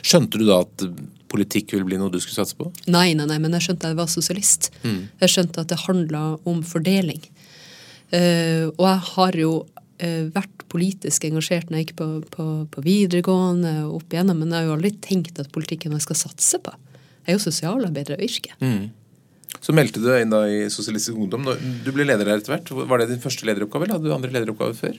[0.00, 0.86] Skjønte du da at
[1.32, 2.68] politikk ville bli noe du skulle satse på?
[2.90, 4.70] Nei, nei, nei, men jeg skjønte at jeg var sosialist.
[4.84, 5.00] Mm.
[5.22, 7.22] Jeg skjønte at det handla om fordeling.
[8.12, 12.84] Uh, og jeg har jo uh, vært politisk engasjert når jeg gikk på, på, på
[12.84, 16.62] videregående og opp igjennom, men jeg har jo aldri tenkt at politikken jeg skal satse
[16.62, 16.74] på.
[17.26, 18.54] Jeg er jo sosialarbeider av yrke.
[18.62, 18.86] Mm.
[19.64, 21.48] Så meldte du deg inn da i Sosialistisk Ungdom.
[21.82, 22.70] Du ble leder der etter hvert.
[22.70, 24.98] Var det din første lederoppgave, eller hadde du andre lederoppgaver før?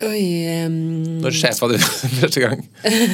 [0.00, 0.20] Oi
[0.64, 0.76] um...
[1.20, 1.74] Når sjefa du
[2.20, 2.60] første gang?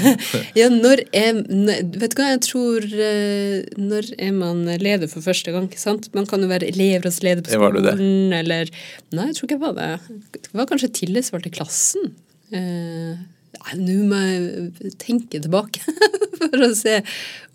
[0.59, 5.55] ja, når er Vet du hva, jeg tror uh, Når er man leder for første
[5.55, 5.66] gang?
[5.79, 6.07] sant?
[6.14, 8.11] Man kan jo være elevrådsleder på skolen, det det?
[8.38, 8.70] eller
[9.16, 10.18] Nei, jeg tror ikke jeg var det.
[10.37, 12.12] Det var kanskje tillitsvalgt i klassen.
[12.55, 13.18] Uh,
[13.81, 15.83] nå må jeg tenke tilbake
[16.38, 17.01] for å se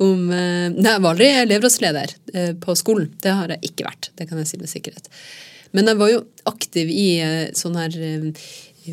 [0.04, 2.18] om uh, Nei, jeg var aldri elevrådsleder
[2.64, 3.14] på skolen.
[3.24, 4.12] Det har jeg ikke vært.
[4.20, 5.08] Det kan jeg si med sikkerhet.
[5.72, 7.06] Men jeg var jo aktiv i
[7.56, 7.94] sånn her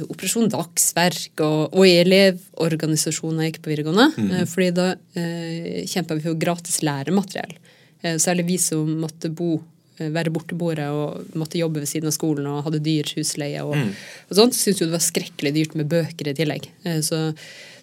[0.04, 4.10] Operasjon Dagsverk og, og i elevorganisasjoner jeg gikk på videregående.
[4.18, 4.46] Mm.
[4.50, 7.56] fordi da eh, kjempa vi for gratis læremateriell.
[8.02, 9.56] Eh, særlig vi som måtte bo,
[9.98, 13.74] eh, være borteboere og måtte jobbe ved siden av skolen og hadde dyr husleie og,
[13.74, 13.94] mm.
[14.28, 14.58] og sånt.
[14.58, 16.68] Syntes jo det var skrekkelig dyrt med bøker i tillegg.
[16.84, 17.22] Eh, så,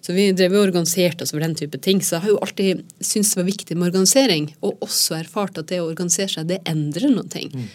[0.00, 2.00] så, vi drev og organiserte oss for den type ting.
[2.00, 5.68] Så jeg har jo alltid syntes det var viktig med organisering, og også erfart at
[5.72, 7.52] det å organisere seg, det endrer noen ting.
[7.52, 7.68] Mm.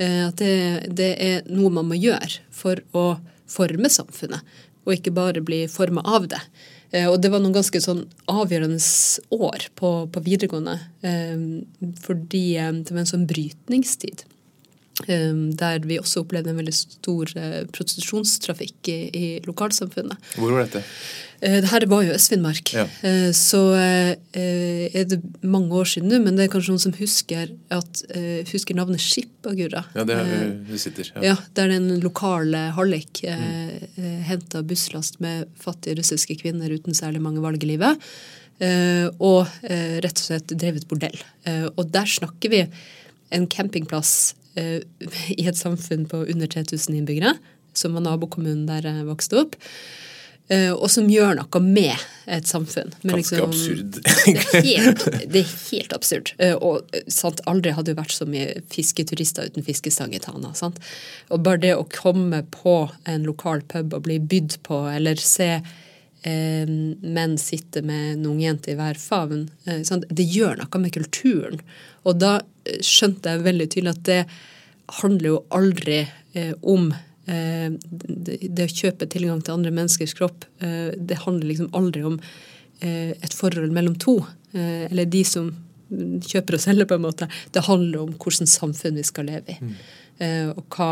[0.00, 0.54] Eh, at det,
[1.00, 3.08] det er noe man må gjøre for å
[3.50, 6.40] forme samfunnet, og ikke bare bli forma av det.
[6.90, 8.80] Eh, og det var noen ganske sånn avgjørende
[9.36, 14.24] år på, på videregående, eh, fordi eh, det var en sånn brytningstid.
[15.08, 20.32] Um, der vi også opplevde en veldig stor uh, prostitusjonstrafikk i, i, lokalsamfunnet.
[20.36, 20.84] Hvor var dette?
[20.84, 22.68] Dette det her var jo Øst-Finnmark.
[22.76, 22.82] Ja.
[23.00, 27.54] Uh, så er det mange år siden nå, men det er kanskje noen som husker
[27.72, 28.02] at
[28.50, 29.86] husker navnet Skipagurra.
[29.96, 31.08] Ja, det er vi sitter.
[31.14, 31.22] Ja.
[31.30, 34.20] ja, Der den lokale hallik mm.
[34.28, 38.10] henta busslast med fattige russiske kvinner uten særlig mange valg i livet.
[39.16, 41.16] og rett og slett drevet bordell.
[41.76, 42.66] og der snakker vi
[43.30, 47.36] en campingplass Eh, i et samfunn på under 3000 innbyggere,
[47.76, 49.58] som var nabokommunen der jeg vokste opp.
[50.50, 51.94] Eh, og som gjør noe med
[52.26, 52.90] et samfunn.
[53.04, 53.98] Men Ganske liksom, absurd.
[54.26, 56.32] det, er helt, det er helt absurd.
[56.42, 60.50] Eh, og sant, aldri hadde det vært så mye fisketurister uten fiskestang i Tana.
[60.58, 60.80] Sant?
[61.30, 62.74] Og bare det å komme på
[63.06, 65.70] en lokal pub og bli bydd på, eller se eh,
[66.22, 71.60] menn sitter med en jenter i hver favn, eh, det gjør noe med kulturen.
[72.04, 74.20] Og da eh, skjønte jeg veldig tydelig at det
[75.00, 76.02] handler jo aldri
[76.34, 76.90] eh, om
[77.30, 80.48] det, å kjøpe tilgang til andre menneskers kropp.
[80.58, 82.16] Det handler liksom aldri om
[82.82, 84.16] et forhold mellom to,
[84.56, 85.52] eller de som
[86.26, 87.28] kjøper og selger, på en måte.
[87.54, 89.60] Det handler om hvilket samfunn vi skal leve i.
[89.62, 89.76] Mm.
[90.56, 90.90] og hva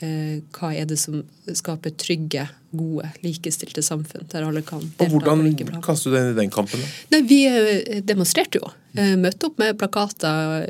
[0.00, 1.20] hva er det som
[1.56, 5.08] skaper trygge, gode, likestilte samfunn der alle kan delta.
[5.08, 6.80] Og Hvordan kastet du deg inn i den kampen?
[6.80, 6.90] da?
[7.14, 8.70] Nei, Vi eh, demonstrerte jo.
[8.94, 10.64] Eh, møtte opp med plakater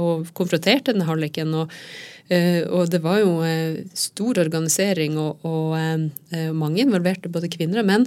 [0.00, 1.54] og konfronterte denne halliken.
[1.60, 1.76] Og,
[2.72, 3.34] og, det var jo
[3.92, 5.74] stor organisering og, og,
[6.56, 8.06] mange involverte, både kvinner og menn,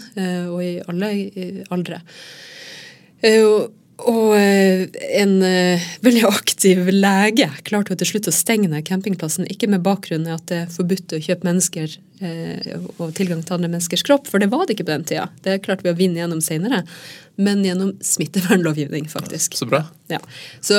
[0.49, 1.11] og i alle
[1.69, 2.01] aldre.
[3.29, 4.83] Og, og eh,
[5.17, 9.47] en uh, veldig aktiv lege klarte jo til slutt å stenge campingplassen.
[9.49, 13.57] Ikke med bakgrunn i at det er forbudt å kjøpe mennesker uh, og tilgang til
[13.57, 15.25] andre menneskers kropp, for det var det ikke på den tida.
[15.41, 16.83] Det klarte vi å vinne gjennom senere.
[17.41, 19.57] Men gjennom smittevernlovgivning, faktisk.
[19.57, 19.83] Så bra.
[20.09, 20.21] Ja.
[20.61, 20.77] Så,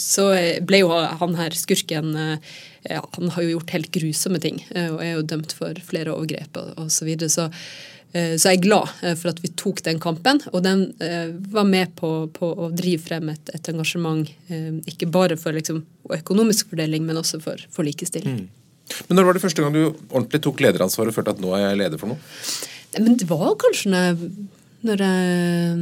[0.00, 0.30] så
[0.64, 5.18] ble jo han her skurken ja, Han har jo gjort helt grusomme ting og er
[5.18, 6.88] jo dømt for flere overgrep osv.
[6.96, 7.95] Så, videre, så Eh,
[8.38, 11.66] så jeg er glad eh, for at vi tok den kampen, og den eh, var
[11.68, 14.28] med på, på å drive frem et, et engasjement
[14.86, 15.82] ikke bare for liksom,
[16.14, 18.44] økonomisk fordeling, men også for, for likestilling.
[18.44, 18.66] Mm.
[19.08, 21.64] Men Når var det første gang du ordentlig tok lederansvaret og følte at nå er
[21.64, 22.20] jeg leder for noe?
[22.96, 24.30] Men Det var kanskje når jeg,
[24.86, 25.80] når jeg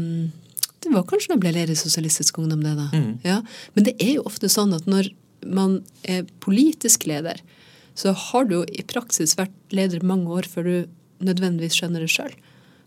[0.85, 2.65] det var kanskje når jeg ble leder i Sosialistisk Ungdom.
[2.65, 2.89] det da.
[2.93, 3.13] Mm.
[3.25, 3.39] Ja.
[3.77, 5.13] Men det er jo ofte sånn at når
[5.45, 7.41] man er politisk leder,
[7.95, 10.77] så har du jo i praksis vært leder mange år før du
[11.27, 12.35] nødvendigvis skjønner det sjøl.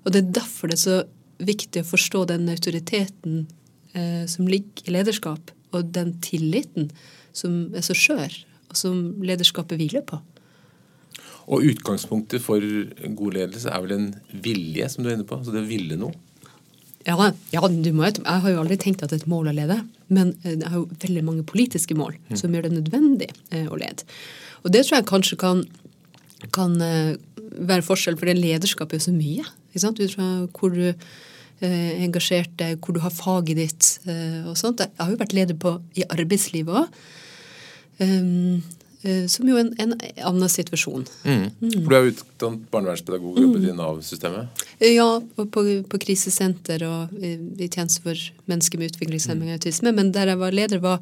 [0.06, 0.98] Og det er derfor det er så
[1.38, 3.46] viktig å forstå den autoriteten
[3.94, 6.90] eh, som ligger i lederskap, og den tilliten
[7.36, 8.34] som er så skjør,
[8.72, 10.20] og som lederskapet hviler på.
[11.48, 12.64] Og utgangspunktet for
[13.20, 14.08] god ledelse er vel en
[14.44, 15.38] vilje, som du er inne på?
[15.38, 16.16] Altså det å ville noe?
[17.08, 17.16] Ja,
[17.54, 19.80] ja må, jeg har jo aldri tenkt at det er et mål å lede,
[20.12, 22.40] men jeg eh, er jo veldig mange politiske mål mm.
[22.40, 24.08] som gjør det nødvendig eh, å lede.
[24.66, 25.64] Og det tror jeg kanskje kan,
[26.54, 27.16] kan eh,
[27.58, 29.46] være forskjell, for det lederskapet er jo så mye.
[29.72, 30.02] Ikke sant?
[30.02, 34.84] Ut fra hvor du eh, engasjert deg, hvor du har faget ditt eh, og sånt.
[34.84, 37.00] Jeg har jo vært leder på, i arbeidslivet òg.
[37.98, 38.77] Um, eh,
[39.30, 39.94] som jo en, en
[40.26, 41.04] annen situasjon.
[41.24, 41.44] Mm.
[41.62, 41.74] Mm.
[41.86, 43.68] Du er utdannet barnevernspedagog og jobbet mm.
[43.70, 44.64] i Nav-systemet?
[44.84, 45.08] Ja,
[45.38, 49.94] på, på, krisesenter og i, tjeneste for mennesker med utviklingshemming og autisme.
[49.96, 51.00] Men der jeg var leder, var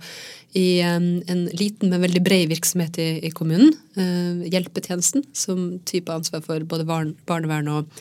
[0.55, 3.73] i en, en liten, men veldig bred virksomhet i, i kommunen.
[3.99, 7.99] Eh, hjelpetjenesten, som type ansvar for både barn, barnevern og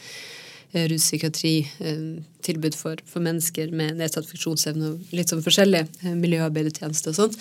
[0.74, 1.57] eh, ruspsykiatri.
[1.83, 2.07] Eh,
[2.44, 5.87] tilbud for, for, mennesker med nedsatt funksjonsevne og litt sånn forskjellig.
[6.04, 7.38] Uh, miljøarbeidertjeneste og sånt.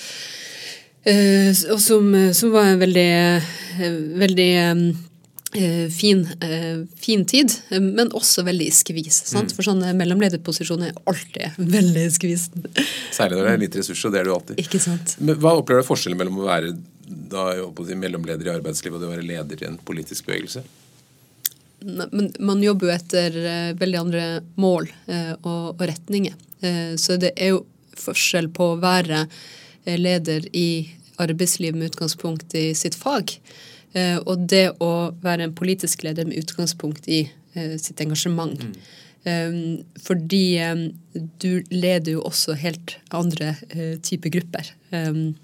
[1.04, 3.10] Og som, som, var en veldig,
[4.22, 4.52] veldig
[5.56, 9.20] Eh, fin, eh, fin, tid, men også veldig skvis.
[9.36, 9.52] Mm.
[9.54, 12.48] For sånne mellomlederposisjoner er alltid veldig i skvis.
[13.14, 14.62] Særlig når det er litt ressurser, og det er jo alltid.
[14.64, 15.14] Ikke sant?
[15.22, 16.74] Men hva opplever du forskjellen mellom å være
[17.06, 17.46] da,
[18.02, 20.64] mellomleder i arbeidslivet og det å være leder i en politisk bevegelse?
[21.84, 23.40] Men man jobber jo etter
[23.78, 25.44] veldig andre mål og,
[25.76, 26.38] og, retninger.
[26.98, 27.66] Så det er jo
[28.00, 29.26] forskjell på å være
[29.86, 30.90] leder i
[31.22, 33.36] arbeidsliv med utgangspunkt i sitt fag.
[33.94, 38.64] Eh, og det å være en politisk leder med utgangspunkt i eh, sitt engasjement.
[38.64, 38.76] Mm.
[39.24, 40.82] Um, fordi um,
[41.40, 44.74] du leder jo også helt andre uh, typer grupper.
[44.92, 45.38] Um,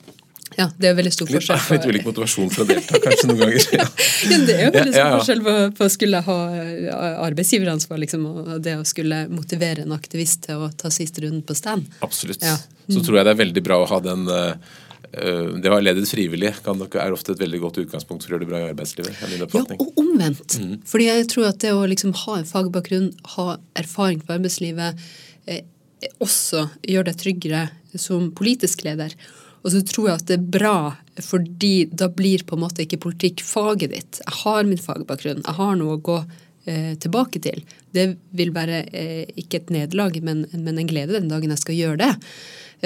[0.58, 1.60] ja, det er veldig stor forskjell.
[1.70, 3.70] Litt, litt ulik motivasjon for å delta, kanskje noen ganger.
[3.80, 3.86] Ja.
[4.30, 6.38] ja det er jo veldig stor ja, forskjell på, på, å skulle ha
[7.30, 11.58] arbeidsgiveransvar liksom, og det å skulle motivere en aktivist til å ta siste runden på
[11.58, 11.88] stand.
[12.06, 12.44] Absolutt.
[12.44, 12.94] Mm.
[12.98, 14.78] Så tror jeg det er veldig bra å ha den uh,
[15.12, 18.36] Eh, det å ha ledet frivillig kan er ofte et veldig godt utgangspunkt for å
[18.36, 19.18] gjøre det bra i arbeidslivet.
[19.56, 20.60] Ja, og omvendt.
[20.62, 20.76] Mm.
[20.86, 25.02] Fordi jeg tror at det å liksom ha en fagbakgrunn, ha erfaring på arbeidslivet,
[25.50, 25.64] eh,
[26.22, 27.64] også gjør deg tryggere
[27.98, 29.16] som politisk leder.
[29.64, 30.76] Og så tror jeg at det er bra,
[31.24, 34.22] fordi da blir på en måte ikke politikk faget ditt.
[34.24, 36.18] Jeg har min fagbakgrunn, jeg har noe å gå
[36.70, 37.62] eh, tilbake til.
[37.96, 38.08] Det
[38.40, 42.02] vil være eh, ikke et nederlag, men, men, en glede den dagen jeg skal gjøre
[42.06, 42.12] det.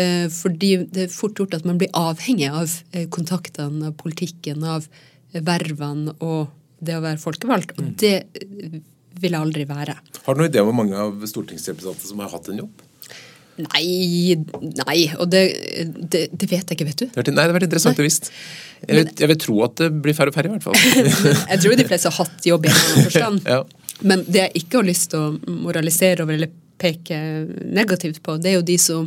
[0.02, 4.66] Eh, fordi det er fort gjort at man blir avhengig av eh, kontaktene, av politikken,
[4.66, 4.90] av
[5.34, 6.50] vervene og
[6.84, 7.78] det å være folkevalgt.
[7.78, 7.94] Og mm.
[8.02, 8.18] det
[9.22, 9.96] vil jeg aldri være.
[10.26, 12.82] Har du noen idé om hvor mange av stortingsrepresentantene som har hatt en jobb?
[13.62, 14.34] Nei,
[14.80, 15.44] nei, og det,
[15.86, 17.06] det, det, vet jeg ikke, vet du.
[17.14, 18.32] Nei, det har vært interessant å visst.
[18.82, 20.78] Jeg, vet, jeg vil tro at det blir færre og færre, i hvert fall.
[21.52, 23.46] jeg tror de fleste har hatt jobb i en annen forstand.
[23.54, 23.62] ja.
[24.02, 27.18] Men det jeg ikke har lyst til å moralisere over eller peke
[27.78, 29.06] negativt på, det er jo de som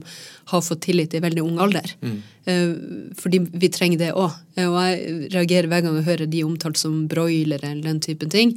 [0.53, 1.91] har fått tillit i veldig ung alder.
[2.01, 2.19] Mm.
[2.47, 2.71] Eh,
[3.19, 4.37] fordi vi trenger det òg.
[4.63, 8.55] Og jeg reagerer hver gang jeg hører de omtalt som broilere eller den typen ting.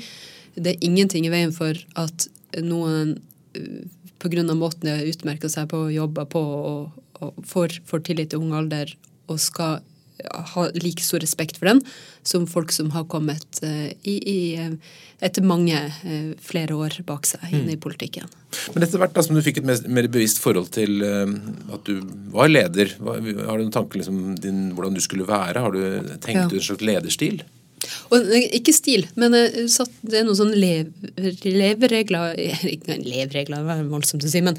[0.53, 2.29] Det er ingenting i veien for at
[2.61, 3.17] noen
[4.19, 4.43] pga.
[4.53, 8.53] måten de har utmerka seg på, jobba på og, og får, får tillit i ung
[8.53, 8.95] alder
[9.29, 9.79] og skal
[10.27, 11.81] ha like stor respekt for den
[12.27, 14.73] som folk som har kommet uh, i, i, eh,
[15.23, 17.69] etter mange uh, flere år bak seg mm.
[17.73, 18.27] i politikken.
[18.75, 21.23] Men etter hvert da, som du fikk et mer, mer bevisst forhold til uh,
[21.75, 22.03] at du
[22.35, 24.35] var leder, har du noen tanker liksom,
[24.75, 25.63] hvordan du skulle være?
[25.63, 25.81] Har du
[26.19, 26.49] tenkt ja.
[26.49, 27.41] ut en slags lederstil?
[28.09, 32.39] Og, ikke stil, men det er noen sånne leveregler
[32.75, 34.57] Ikke leveregler, det er voldsomt å si, men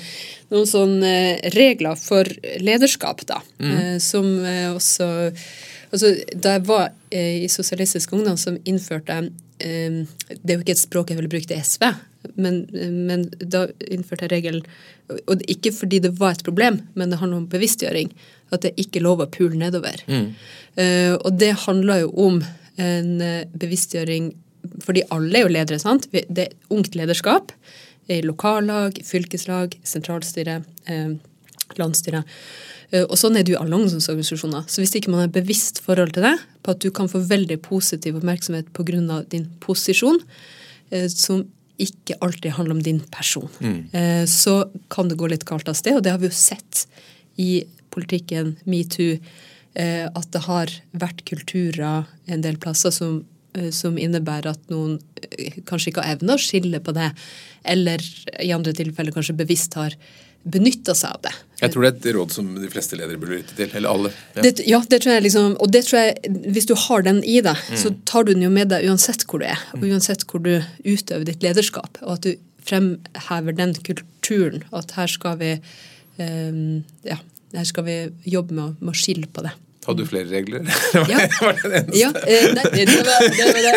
[0.50, 1.12] noen sånne
[1.54, 2.28] regler for
[2.62, 3.40] lederskap, da.
[3.60, 3.72] Mm.
[3.76, 5.08] Eh, som eh, også
[5.90, 9.22] altså, Da jeg var eh, i Sosialistisk Ungdom, som innførte
[9.60, 11.84] Det er jo ikke et språk jeg ville brukt i SV,
[12.40, 12.62] men,
[13.08, 17.42] men da innførte jeg regelen Og ikke fordi det var et problem, men det handler
[17.42, 18.08] om bevisstgjøring.
[18.54, 20.00] At det ikke er lov å pule nedover.
[20.08, 20.32] Mm.
[21.20, 22.38] og det handler jo om
[22.80, 24.32] en eh, bevisstgjøring
[24.84, 26.08] Fordi alle er jo ledere, sant?
[26.12, 27.54] Det er ungt lederskap
[28.10, 30.58] i lokallag, fylkeslag, sentralstyre,
[30.90, 31.14] eh,
[31.78, 32.20] landsstyre.
[32.90, 34.66] Eh, og sånn er det jo i alle ungdomsorganisasjoner.
[34.68, 36.34] Så hvis ikke man har bevisst forhold til det,
[36.66, 39.22] på at du kan få veldig positiv oppmerksomhet pga.
[39.30, 40.18] din posisjon,
[41.08, 41.44] som
[41.78, 44.26] ikke alltid handler om din person, mm.
[44.26, 45.96] så kan det gå litt galt av sted.
[45.96, 46.86] Og det har vi jo sett
[47.38, 47.64] i
[47.94, 53.20] politikken, metoo, Eh, at det har vært kulturer en del plasser som,
[53.54, 57.12] eh, som innebærer at noen eh, kanskje ikke har evne å skille på det,
[57.62, 58.02] eller
[58.42, 59.94] i andre tilfeller kanskje bevisst har
[60.42, 61.32] benytta seg av det.
[61.60, 63.68] Jeg tror det er et råd som de fleste ledere burde lytte til.
[63.76, 64.12] Eller alle.
[64.38, 64.44] Ja.
[64.46, 67.42] Det, ja, det tror jeg liksom, og det tror jeg, hvis du har den i
[67.44, 67.80] deg, mm.
[67.82, 69.90] så tar du den jo med deg uansett hvor du er, og mm.
[69.92, 70.54] uansett hvor du
[70.86, 72.00] utøver ditt lederskap.
[72.06, 72.32] Og at du
[72.64, 74.64] fremhever den kulturen.
[74.76, 75.52] At her skal vi
[76.20, 77.20] um, ja,
[77.56, 77.96] her skal vi
[78.30, 79.52] jobbe med, med å skille på det.
[79.86, 80.66] Hadde du flere regler?
[81.10, 81.22] Ja.
[81.40, 81.98] var det den eneste?
[81.98, 83.38] Ja, eh, nei, det var det.
[83.38, 83.70] Var det.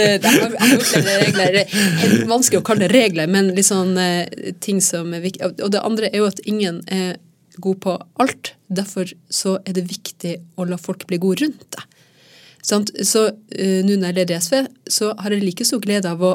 [0.00, 1.76] Eh, det var flere regler.
[2.02, 5.52] Helt vanskelig å kalle det regler, men litt sånn eh, ting som er viktig.
[5.62, 7.16] Og det andre er jo at ingen er
[7.62, 8.54] god på alt.
[8.66, 11.90] Derfor så er det viktig å la folk bli gode rundt deg.
[12.64, 14.54] Så nå når jeg leder i SV,
[14.88, 16.30] så har jeg like stor glede av å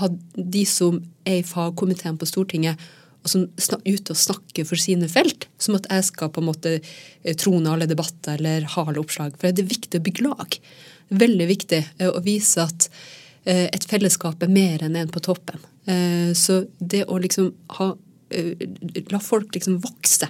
[0.00, 0.96] ha de som
[1.28, 2.80] er i fagkomiteen på Stortinget,
[3.26, 6.76] og som ute og snakker for sine felt, som at jeg skal på en måte
[6.78, 9.34] eh, trone alle debatter eller ha alle oppslag.
[9.36, 10.58] For det er viktig å bygge lag.
[11.22, 12.88] Veldig viktig eh, å vise at
[13.44, 15.72] eh, et fellesskap er mer enn en på toppen.
[16.34, 17.92] Så det å liksom ha
[19.14, 20.26] La folk liksom vokse.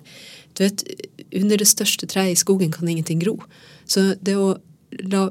[0.52, 0.82] Du vet,
[1.32, 3.38] under det største treet i skogen kan ingenting gro.
[3.88, 4.50] Så det å
[5.08, 5.22] la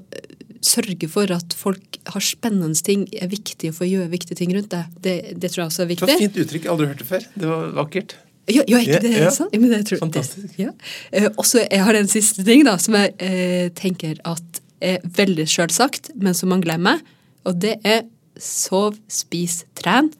[0.65, 4.71] sørge for at folk har spennende ting, er viktig å få gjøre viktige ting rundt
[4.73, 4.83] det.
[5.05, 6.07] Det, det tror jeg også er viktig.
[6.07, 6.69] Det var et fint uttrykk.
[6.73, 7.27] Aldri hørt det før.
[7.35, 8.17] Det var vakkert.
[8.45, 9.55] Ja, ja ikke det ja, sant?
[9.57, 10.59] Men jeg tror, Fantastisk.
[10.61, 10.73] Ja.
[11.13, 15.47] så også, jeg har en siste ting da, som jeg eh, tenker at er veldig
[15.49, 17.01] sjølsagt, men som man glemmer.
[17.45, 18.03] Og det er
[18.41, 20.11] sov, spis, tren,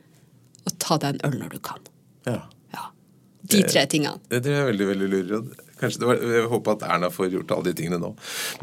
[0.65, 1.81] og ta deg en øl når du kan.
[2.25, 2.39] Ja.
[2.73, 2.88] ja.
[3.51, 4.21] De tre tingene.
[4.31, 5.64] Det, det er veldig, veldig lurt.
[5.79, 8.13] Kanskje det var, Jeg håper at Erna får gjort alle de tingene nå.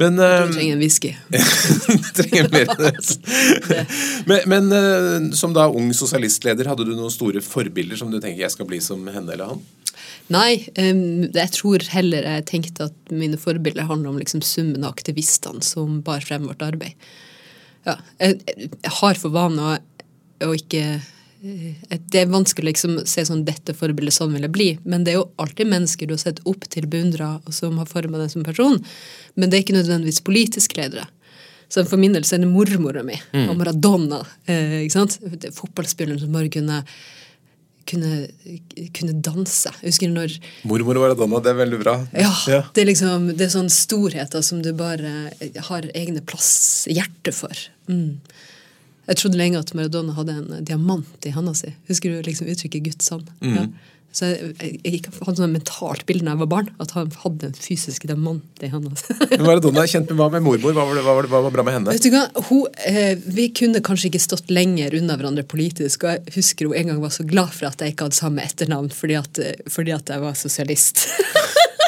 [0.00, 1.12] Men, du eh, trenger en whisky.
[1.32, 3.84] du trenger mer enn det.
[4.30, 8.44] Men, men eh, som da ung sosialistleder, hadde du noen store forbilder som du tenker
[8.44, 9.62] jeg skal bli som henne eller han?
[10.32, 15.60] Nei, jeg tror heller jeg tenkte at mine forbilder handler om liksom summen av aktivistene
[15.66, 17.10] som bar frem vårt arbeid.
[17.84, 19.74] Ja, jeg, jeg har for vane
[20.46, 21.00] å ikke
[21.42, 25.12] det er vanskelig liksom å se sånn 'dette forbildet, sånn vil jeg bli', men det
[25.12, 28.30] er jo alltid mennesker du har sett opp til, beundra, og som har forma deg
[28.30, 28.78] som person.
[29.34, 31.08] Men det er ikke nødvendigvis politiske ledere.
[31.72, 33.48] Så for min del så er det mormora mi mm.
[33.48, 34.20] og Maradona.
[34.46, 35.18] Eh, ikke sant?
[35.56, 36.82] Fotballspilleren som bare kunne,
[37.88, 38.12] kunne,
[38.92, 39.72] kunne danse.
[39.80, 40.36] Jeg husker når
[40.68, 41.96] Mormor og Maradona, det er veldig bra.
[42.12, 42.30] Ja.
[42.52, 42.60] ja.
[42.76, 45.32] Det, er liksom, det er sånn storheter som du bare
[45.70, 47.66] har egne plass, hjerte for.
[47.88, 48.20] Mm.
[49.10, 51.72] Jeg trodde lenge at Maradona hadde en diamant i handa si.
[51.88, 53.32] Husker du liksom uttrykket 'Guds hånd'?
[53.42, 53.56] Mm.
[53.56, 53.66] Ja.
[54.12, 57.48] Så jeg, jeg, jeg hadde sånn mentalt bilde da jeg var barn, at han hadde
[57.48, 58.92] en fysisk diamant i handa.
[59.40, 60.74] Maradona er kjent med hva med mormor?
[60.76, 61.94] Hva var, det, hva, var det, hva var bra med henne?
[61.96, 66.04] Vet du hva, hun, eh, Vi kunne kanskje ikke stått lenger unna hverandre politisk.
[66.04, 68.44] og Jeg husker hun en gang var så glad for at jeg ikke hadde samme
[68.44, 71.06] etternavn fordi at, eh, fordi at jeg var sosialist.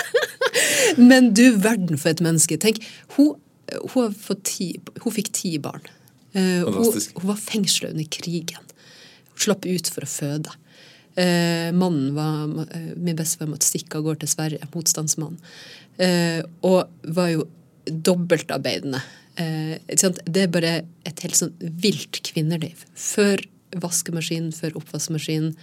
[1.10, 2.56] Men du verden for et menneske.
[2.62, 2.80] Tenk,
[3.18, 3.34] hun,
[3.82, 4.70] hun, har fått ti,
[5.04, 5.84] hun fikk ti barn.
[6.34, 8.70] Eh, hun, hun var fengsla under krigen.
[9.30, 10.54] Hun slapp ut for å føde.
[11.14, 15.38] Eh, mannen var, eh, Min bestefar måtte stikke av gårde til Sverige, motstandsmann.
[15.98, 17.46] Eh, og var jo
[17.86, 19.02] dobbeltarbeidende.
[19.36, 20.74] Eh, det er bare
[21.06, 22.84] et helt sånn vilt kvinneliv.
[22.94, 23.42] Før
[23.82, 25.54] vaskemaskinen, før oppvaskmaskinen.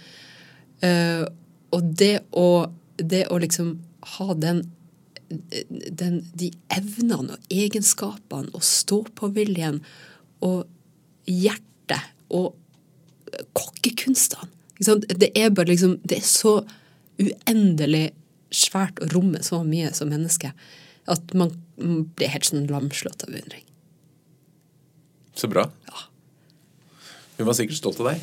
[0.82, 1.24] Eh,
[1.72, 3.74] og det å, det å liksom
[4.16, 4.64] ha den,
[5.30, 9.78] den De evnene og egenskapene og stå-på-viljen
[10.44, 12.54] og hjertet og
[13.56, 14.48] kokkekunstene?
[14.82, 16.56] Det er bare liksom Det er så
[17.22, 18.08] uendelig
[18.52, 20.50] svært å romme så mye som menneske
[21.10, 23.64] at man blir helt sånn lamslått av beundring.
[25.34, 25.66] Så bra.
[25.88, 26.04] Ja.
[27.38, 28.22] Hun var sikkert stolt av deg.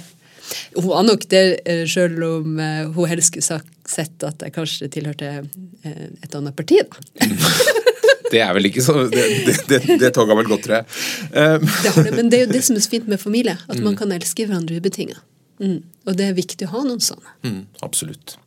[0.77, 3.59] Hun var nok det, eh, selv om eh, hun helst skulle
[3.89, 7.29] sett at jeg kanskje tilhørte eh, et annet parti, da.
[8.29, 9.25] Det er vel ikke så Det,
[9.69, 10.87] det, det, toget har vel gått, tror jeg.
[11.33, 11.65] Um.
[11.65, 13.81] Det har det, men det er jo det som er så fint med familie, at
[13.83, 15.19] man kan elske hverandre ubetinga.
[15.59, 15.79] Mm.
[16.07, 17.33] Og det er viktig å ha noen sånne.
[17.43, 18.37] Mm, absolutt.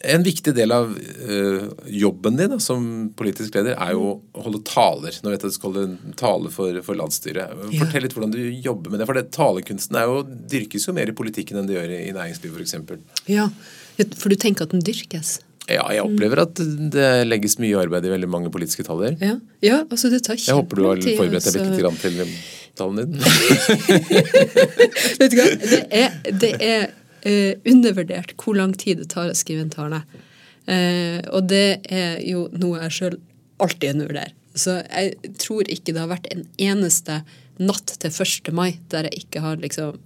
[0.00, 1.66] En viktig del av eh,
[1.98, 2.82] jobben din da, som
[3.16, 5.16] politisk leder er jo å holde taler.
[5.22, 7.56] Nå vet jeg at du skal holde tale for, for landsstyret.
[7.78, 9.08] Fortell litt hvordan du jobber med det.
[9.08, 12.16] For det, talekunsten er jo, dyrkes jo mer i politikken enn det gjør i, i
[12.16, 13.28] næringslivet f.eks.
[13.30, 13.48] Ja,
[14.16, 15.38] For du tenker at den dyrkes?
[15.68, 16.60] Ja, jeg opplever at
[16.92, 19.18] det legges mye arbeid i veldig mange politiske taler.
[19.20, 21.64] Ja, ja altså det tar Jeg håper du har forberedt deg altså.
[21.66, 22.14] litt grann til
[22.78, 23.12] talen din.
[25.20, 29.36] Vet du hva, det er, det er uh, undervurdert hvor lang tid det tar å
[29.36, 30.02] skrive en tale.
[30.68, 33.20] Uh, og det er jo noe jeg sjøl
[33.60, 34.34] alltid undervurderer.
[34.58, 37.20] Så jeg tror ikke det har vært en eneste
[37.58, 38.52] natt til 1.
[38.54, 39.98] mai der jeg ikke har liksom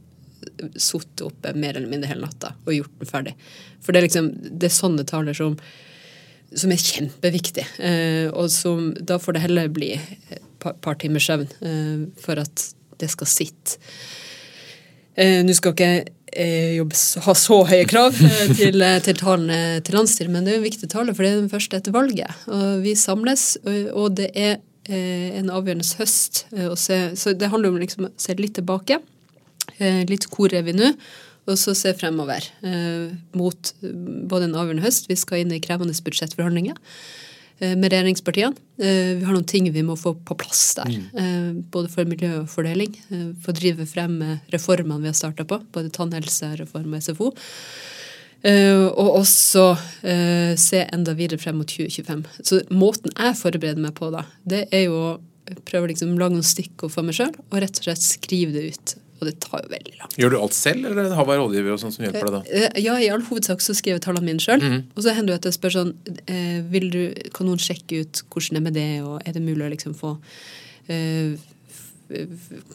[0.77, 3.35] sittet oppe mer eller mindre hele natta og gjort den ferdig.
[3.83, 5.57] For det er liksom, det er sånne taler som
[6.53, 7.63] som er kjempeviktig.
[7.81, 12.37] Eh, og som, da får det heller bli et par, par timers søvn eh, for
[12.43, 12.67] at
[13.01, 13.79] det skal sitte.
[15.17, 15.89] Eh, Nå skal ikke
[16.29, 20.53] eh, jobbe, ha så høye krav eh, til, eh, til talene til landsstyret, men det
[20.53, 22.45] er jo en viktig tale, for det er den første etter valget.
[22.53, 24.59] Og vi samles, og, det er
[24.89, 26.45] eh, en avgjørende høst.
[26.53, 29.01] eh, se, så det handler om liksom å se litt tilbake.
[29.79, 30.93] Eh, litt vi nå?
[31.51, 33.91] Og så se fremover eh, mot eh,
[34.31, 35.09] både en avgjørende høst.
[35.11, 36.79] Vi skal inn i krevende budsjettforhandlinger
[37.63, 38.57] med regjeringspartiene.
[38.81, 40.97] Vi har noen ting vi må få på plass der.
[41.15, 41.61] Mm.
[41.71, 42.97] både for miljø og fordeling.
[43.45, 44.17] For å drive frem
[44.51, 45.61] reformene vi har starta på.
[45.71, 47.29] Både tannhelsereform og SFO.
[48.97, 49.69] Og også
[50.59, 52.25] se enda videre frem mot 2025.
[52.43, 56.41] Så måten jeg forbereder meg på da, det er jo å prøve å liksom lage
[56.41, 58.97] noen stikkord for meg sjøl, og rett og slett skrive det ut.
[59.23, 60.19] Og det tar jo veldig lang tid.
[60.25, 62.41] Gjør du alt selv, eller har du rådgiver og sånn som hjelper deg da?
[62.59, 64.65] Eh, Ja, i all hovedsak så skriver jeg tallene mine sjøl.
[64.97, 65.93] Og så hender det at jeg spør sånn
[66.27, 67.01] eh, vil du,
[67.37, 69.95] Kan noen sjekke ut hvordan det er med det, og er det mulig å liksom
[69.95, 70.17] få
[70.91, 71.39] eh,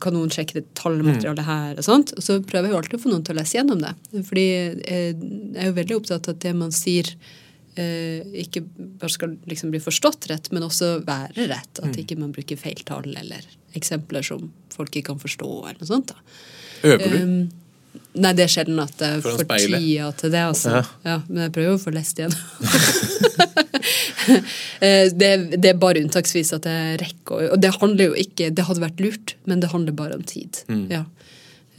[0.02, 2.14] Kan noen sjekke det tallmaterialet her, og sånt?
[2.18, 3.91] Og så prøver jeg jo alltid å få noen til å lese gjennom det.
[4.32, 4.45] Fordi
[4.88, 7.12] eh, jeg er jo veldig opptatt av at det man sier
[7.78, 8.64] eh, ikke
[9.04, 11.84] bare skal liksom bli forstått rett, men også være rett.
[11.84, 13.45] At ikke man bruker feil tall eller
[13.76, 16.07] eksempler som folk ikke kan forstå, eller noe sånt.
[16.13, 16.15] da.
[16.84, 17.18] Øver du?
[17.24, 17.49] Um,
[18.15, 20.43] nei, det er sjelden at jeg får tida til det.
[20.45, 20.70] Altså.
[20.78, 20.84] Ja.
[21.05, 21.18] Ja.
[21.28, 22.36] men jeg prøver jo å få lest igjen.
[24.84, 25.30] Eh, det,
[25.61, 28.99] det er bare unntaksvis at jeg rekker Og det handler jo ikke Det hadde vært
[29.01, 30.59] lurt, men det handler bare om tid.
[30.91, 31.05] Ja.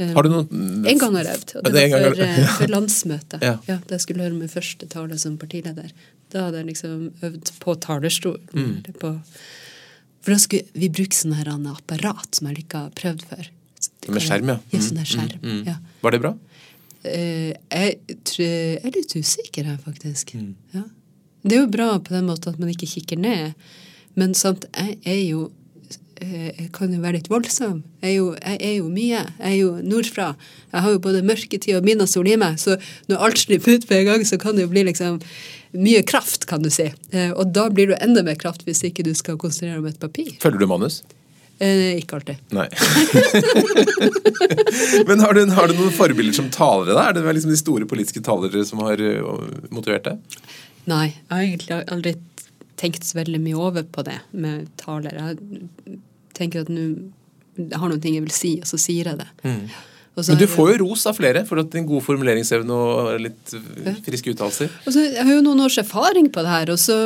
[0.00, 2.24] Um, Har du noen en gang har jeg øvd, og Ja, det var før, har-
[2.40, 3.44] eh, før landsmøtet.
[3.44, 3.52] Ja.
[3.68, 3.76] Ja.
[3.84, 5.92] da jeg skulle høre min første tale som partileder.
[6.32, 8.38] Da hadde jeg liksom øvd på talerstol.
[8.54, 8.74] Mm.
[9.02, 9.12] På,
[10.28, 13.46] for da skulle vi bruke sånn her apparat som jeg ikke har prøvd før.
[14.12, 14.58] Med skjerm, ja.
[14.68, 15.38] Ja, Mm, sånn skjerm.
[15.40, 15.62] mm.
[15.66, 15.76] Ja.
[16.02, 16.34] Var det bra?
[17.06, 20.34] Uh, jeg, tror, jeg er litt usikker her, faktisk.
[20.36, 20.50] Mm.
[20.74, 20.82] Ja.
[21.48, 23.54] Det er jo bra på den måten at man ikke kikker ned,
[24.18, 25.46] men sant, jeg er jo
[26.20, 27.82] jeg kan jo være litt voldsom.
[28.02, 29.20] Jeg er, jo, jeg er jo mye.
[29.38, 30.32] Jeg er jo nordfra.
[30.72, 32.76] Jeg har jo både mørketid og midnattssol i meg, så
[33.10, 35.20] når alt slipper ut på en gang, så kan det jo bli liksom
[35.76, 36.88] mye kraft, kan du si.
[37.12, 39.90] Eh, og da blir du enda mer kraft hvis ikke du skal konsentrere deg om
[39.90, 40.34] et papir.
[40.42, 41.02] Følger du manus?
[41.58, 42.38] Eh, ikke alltid.
[42.54, 42.68] Nei.
[45.08, 47.08] Men har du, har du noen forbilder som talere, da?
[47.08, 50.38] Er det liksom de store politiske talere som har uh, motivert deg?
[50.88, 52.14] Nei, jeg har egentlig aldri
[52.78, 55.18] tenkt så veldig mye over på det med taler.
[55.18, 55.98] Jeg
[56.38, 56.88] tenker at nå
[57.74, 59.28] har noen ting jeg vil si, og så sier jeg det.
[59.42, 59.62] Mm.
[60.18, 63.52] Men du får jo ros av flere for at din gode formuleringsevne og litt
[64.06, 64.72] friske uttalelser.
[64.90, 66.96] Jeg har jo noen års erfaring på det her, og så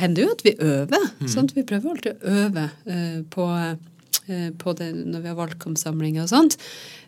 [0.00, 1.04] hender det jo at vi øver.
[1.30, 1.54] Sant?
[1.54, 3.46] Vi prøver alltid å øve uh, på,
[4.26, 6.58] eh, på det når vi har valgkampsamlinger og sånt.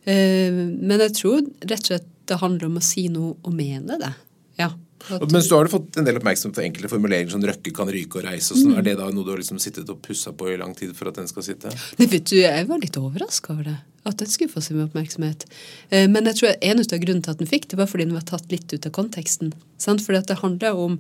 [0.05, 3.99] Eh, men jeg tror rett og slett det handler om å si noe og mene
[3.99, 4.13] det.
[4.61, 4.71] Ja.
[5.09, 8.21] Mens du har du fått en del oppmerksomhet for enkelte formuleringer som Røkke kan ryke
[8.21, 8.53] og reise.
[8.55, 8.77] og sånn.
[8.79, 11.09] Er det da noe du har liksom sittet og pussa på i lang tid for
[11.09, 11.73] at den skal sitte?
[11.99, 13.77] Nei, vet du, Jeg var litt overraska over det.
[14.05, 15.45] At den skulle få så mye oppmerksomhet.
[15.91, 18.15] Eh, Men jeg tror en av grunnene til at den fikk det, var fordi den
[18.17, 19.53] var tatt litt ut av konteksten.
[19.79, 20.01] Sant?
[20.05, 20.99] Fordi at det handler om,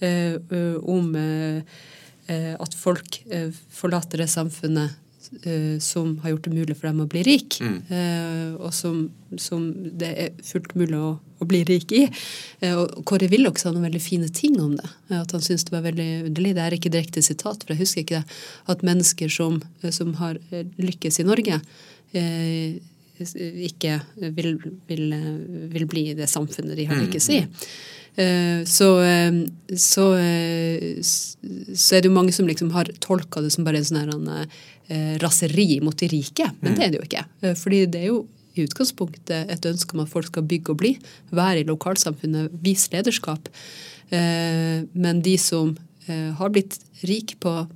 [0.00, 0.36] eh,
[0.82, 1.62] om eh,
[2.58, 3.22] at folk
[3.70, 4.94] forlater det samfunnet
[5.80, 10.10] som har gjort det mulig for dem å bli rik, eh, og som, som det
[10.26, 12.04] er fullt mulig å, å bli rik i.
[12.60, 14.88] Eh, og Kåre Willoch sa noen veldig fine ting om det.
[15.10, 16.54] eh, At han syntes det var veldig underlig.
[16.56, 18.38] Det er ikke direkte sitat, for jeg husker ikke det.
[18.68, 21.60] At mennesker som, eh, som har eh, lykkes i Norge,
[22.14, 22.78] eh,
[23.66, 24.00] ikke
[24.36, 24.56] vil,
[24.88, 25.36] vil, eh,
[25.72, 27.38] vil bli det samfunnet de har lykkes i.
[28.16, 29.32] Eh, Så, eh,
[29.76, 33.84] så, eh, så er det jo mange som liksom har tolka det som bare en
[33.84, 34.46] sånn her, eh,
[35.22, 37.24] raseri mot de rike, men det er det jo ikke.
[37.42, 38.20] Eh, Fordi det er jo
[38.56, 40.94] i utgangspunktet et ønske om at folk skal bygge og bli,
[41.30, 43.48] være i lokalsamfunnet, vise lederskap.
[44.10, 45.76] Eh, Men de som
[46.08, 47.66] eh, har blitt rike på,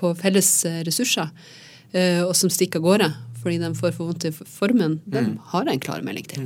[0.00, 1.28] på felles eh, ressurser,
[1.92, 5.64] eh, og som stikker av gårde fordi de får for vondt i formen, dem har
[5.66, 6.44] jeg en klar melding til.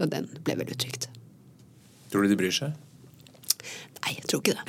[0.00, 1.10] Og den ble vel uttrykt.
[2.08, 2.72] Tror du de bryr seg?
[3.98, 4.64] Nei, jeg tror ikke det.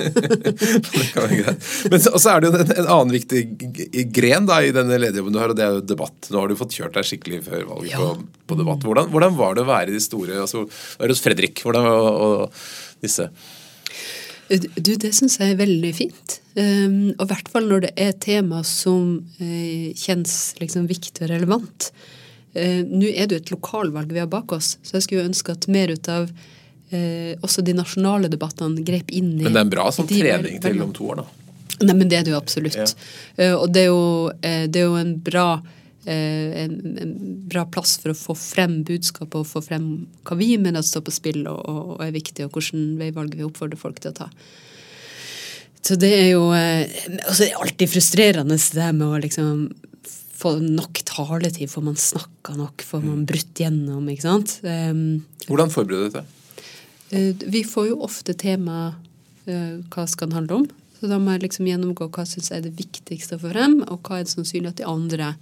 [0.00, 1.64] Det kan være greit.
[1.90, 3.40] Men så, så er det jo en, en annen viktig
[4.14, 6.28] gren da, i denne lederjobben du har, og det er jo debatt.
[6.30, 7.98] Nå har du fått kjørt deg skikkelig før valget Ja.
[7.98, 8.84] på, på debatt.
[8.86, 10.62] Hvordan, hvordan var det å være i de store altså,
[11.00, 13.26] Være hos Fredrik hvordan, og, og disse?
[14.50, 16.38] Du, det syns jeg er veldig fint.
[16.58, 21.30] Um, og i hvert fall når det er tema som uh, kjennes liksom viktig og
[21.30, 21.90] relevant.
[22.56, 25.54] Uh, Nå er det jo et lokalvalg vi har bak oss, så jeg skulle ønske
[25.54, 26.26] at mer ut av
[26.94, 30.62] eh, også de nasjonale debattene grep inn i Men det er en bra sånn trening
[30.62, 31.28] til om to år, da.
[31.80, 32.76] Nei, men det er det jo absolutt.
[32.76, 32.88] Ja.
[33.40, 35.46] Uh, og det er jo, uh, det er jo en bra
[36.04, 37.12] eh, en, en
[37.48, 39.90] bra plass for å få frem budskapet og få frem
[40.26, 43.46] hva vi mener står på spill og, og, og er viktig, og hvilke veivalg vi
[43.46, 44.30] oppfordrer folk til å ta.
[45.80, 46.84] Så det er jo eh,
[47.24, 49.62] altså det er alltid frustrerende det her med å liksom
[50.40, 51.68] få nok taletid.
[51.68, 52.84] Får man snakka nok?
[52.86, 54.06] Får man brutt gjennom?
[54.08, 54.54] ikke sant?
[54.64, 56.36] Um, Hvordan forbereder du deg?
[57.10, 58.94] Eh, Vi får jo ofte tema
[59.46, 60.68] eh, hva skal den handle om.
[61.00, 64.02] Så da må jeg liksom gjennomgå hva syns jeg er det viktigste for dem, og
[64.04, 65.32] hva er det sannsynlig at de andre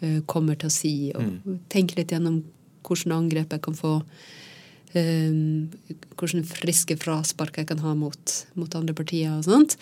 [0.00, 0.94] eh, kommer til å si.
[1.14, 2.42] Og tenke litt gjennom
[2.88, 3.98] hvilke angrep jeg kan få.
[4.88, 9.76] Hvilke friske fraspark jeg kan ha mot, mot andre partier og sånt.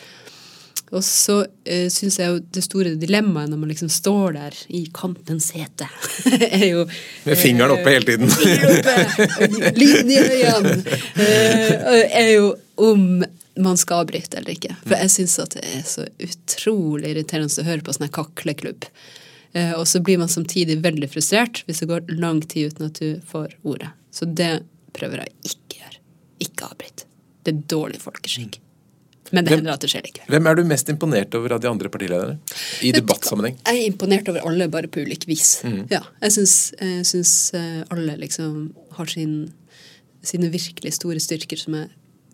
[0.95, 4.85] Og så uh, syns jeg jo det store dilemmaet når man liksom står der i
[4.95, 5.89] kantens sete,
[6.61, 6.85] er jo
[7.27, 8.31] Med fingeren oppe hele tiden.
[9.75, 10.77] Lyden i øynene
[11.19, 13.25] eh, er jo om
[13.57, 14.75] man skal avbryte eller ikke.
[14.85, 18.85] For jeg syns at det er så utrolig irriterende å høre på sånn kakleklubb.
[19.57, 23.01] Eh, Og så blir man samtidig veldig frustrert hvis det går lang tid uten at
[23.01, 23.91] du får ordet.
[24.13, 24.61] Så det
[24.97, 25.99] prøver jeg å ikke gjøre.
[26.47, 27.07] Ikke avbryt.
[27.43, 28.61] Det er dårlig folkeskikk.
[29.33, 30.29] Men det Hvem- hender at det skjer likevel.
[30.31, 32.39] Hvem er du mest imponert over av de andre partilederne?
[32.83, 33.57] I debattsammenheng.
[33.67, 35.63] Jeg er imponert over alle, bare på ulik vis.
[35.67, 35.89] Mm.
[35.91, 39.53] Ja, jeg syns, eh, alle liksom har sin,
[40.23, 41.89] sine virkelig store styrker som jeg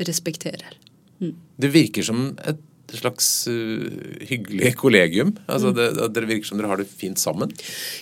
[0.09, 0.76] respekterer.
[1.22, 2.59] Det virker som et
[3.01, 3.86] slags uh,
[4.28, 5.32] hyggelig kollegium.
[5.49, 5.76] Altså Mm.
[5.78, 7.51] det, det, det virker som dere har det fint sammen.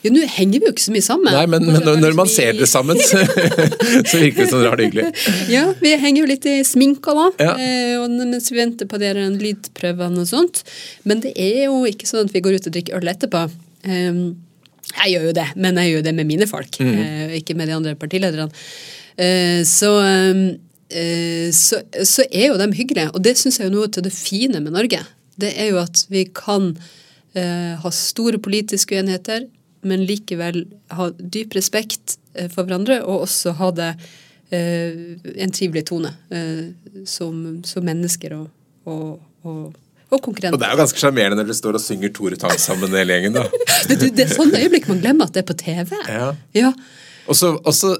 [0.02, 1.32] Jo, nå henger vi jo ikke så mye sammen.
[1.36, 3.20] Nei, men, men når, når man ser det sammen, så,
[4.10, 5.06] så virker det som dere har det hyggelig.
[5.52, 7.54] Ja, vi henger jo litt i sminka da, Ja.
[7.60, 10.62] eh, og mens vi venter på dere lydprøvene og sånt.
[11.06, 13.44] Men det er jo ikke sånn at vi går ut og drikker øl etterpå.
[13.86, 14.22] Um,
[14.90, 17.70] jeg gjør jo det, men jeg gjør jo det med mine folk, eh, ikke med
[17.70, 18.48] de andre partilederne.
[19.20, 20.56] Eh, så, um, eh,
[21.54, 24.58] så, så er jo de hyggelige, og det syns jeg er noe til det fine
[24.62, 25.02] med Norge.
[25.40, 26.72] Det er jo at vi kan
[27.34, 29.46] eh, ha store politiske uenigheter,
[29.86, 33.90] men likevel ha dyp respekt eh, for hverandre, og også ha det
[34.52, 36.72] eh, en trivelig tone eh,
[37.08, 38.50] som, som mennesker og,
[38.84, 39.62] og, og,
[40.10, 42.90] og Og det er jo ganske sjarmerende når dere står og synger Tore Tang sammen
[42.98, 43.38] hele gjengen.
[43.38, 43.46] da.
[43.88, 45.94] det, det er sånn øyeblikk man glemmer at det er på TV.
[46.10, 46.32] Ja.
[46.56, 46.72] Ja.
[47.30, 47.92] Og så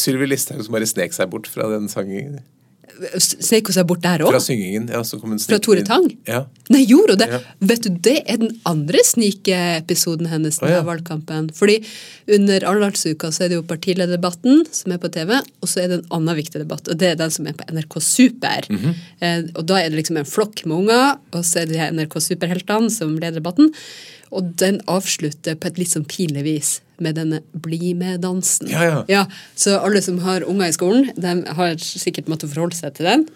[0.00, 2.40] Sylvi Listhaug som bare snek seg bort fra den sangingen.
[3.20, 4.86] Snek hun seg bort der Fra syngingen.
[4.92, 5.82] Ja, så kom hun Fra Tore.
[5.86, 6.06] Tang?
[6.28, 6.44] Ja.
[6.72, 7.28] Nei, gjorde hun det?
[7.34, 7.40] Ja.
[7.70, 10.84] Vet du, Det er den andre snikeepisoden hennes denne ja.
[10.86, 11.50] valgkampen.
[11.56, 11.78] Fordi
[12.36, 16.00] under Arendalsuka så er det jo partilederdebatten som er på TV, og så er det
[16.00, 18.66] en annen viktig debatt, og det er den som er på NRK Super.
[18.72, 18.98] Mhm.
[19.20, 21.82] eh, og da er det liksom en flokk med unger, og så er det de
[21.82, 23.72] her NRK Super-heltene som leder debatten.
[24.34, 26.72] Og den avslutter på et litt sånn pinlig vis
[27.02, 28.70] med denne bli med-dansen.
[28.72, 29.24] Ja, ja.
[29.58, 33.26] så alle som har unger i skolen, de har sikkert måttet forholde seg til den.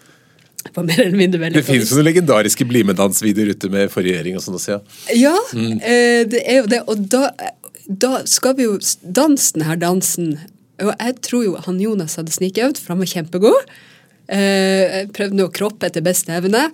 [0.75, 4.37] På mer eller mindre Det finnes jo noen legendariske bli med-dans-videoer ute med forrige regjering
[4.37, 4.81] og sånn også, ja.
[5.17, 6.81] Ja, eh, det er jo det.
[6.91, 7.31] Og da,
[7.87, 10.35] da skal vi jo danse denne dansen.
[10.81, 13.73] Og jeg tror jo han Jonas hadde snikøvd, for han var kjempegod.
[14.31, 16.67] Eh, jeg prøvde å kroppe etter beste evne,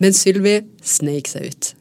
[0.00, 1.72] men Sylvi sneik seg ut.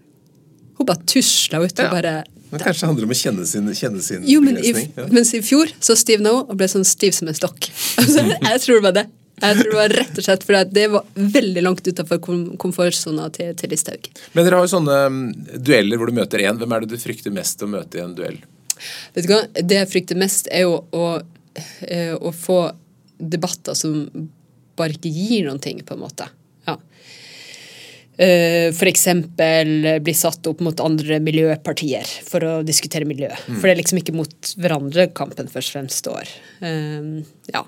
[0.80, 1.76] Hun bare tusla ut.
[1.76, 1.88] Ja.
[1.88, 2.18] og bare...
[2.50, 4.72] Men kanskje det handler om å kjenne sin, kjenne sin Jo, men i.
[4.74, 5.06] Ja.
[5.14, 7.70] mens i fjor så stivna hun og ble sånn stiv som en stokk.
[8.02, 9.06] Altså, jeg tror det var det.
[9.40, 11.06] Jeg tror det var rett og slett for det var
[11.36, 14.10] veldig langt utafor kom komfortsona til, til Listhaug.
[14.34, 15.20] Men dere har jo sånne um,
[15.56, 16.58] dueller hvor du møter én.
[16.60, 18.40] Hvem er det du frykter mest å møte i en duell?
[19.16, 19.44] Vet du hva?
[19.54, 21.06] Det jeg frykter mest, er jo å,
[21.86, 22.62] eh, å få
[23.20, 23.96] debatter som
[24.80, 26.28] bare ikke gir noen ting, på en måte.
[28.20, 33.32] Eh, For eksempel bli satt opp mot andre miljøpartier for å diskutere miljø.
[33.48, 36.34] For det er liksom ikke mot hverandre kampen først og fremst står.
[36.60, 37.22] Eh,
[37.54, 37.66] Ja.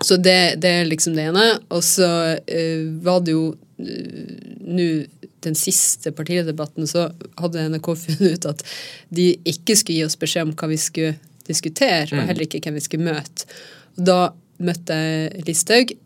[0.00, 1.46] Så det, det er liksom det ene.
[1.68, 2.08] Og så
[2.40, 4.86] uh, var det jo uh, nå
[5.44, 7.08] den siste partidebatten så
[7.40, 8.64] hadde NRK funnet ut at
[9.12, 11.16] de ikke skulle gi oss beskjed om hva vi skulle
[11.48, 13.48] diskutere, og heller ikke hvem vi skulle møte.
[13.96, 14.30] Da
[14.60, 16.00] møtte jeg Listhaug eh,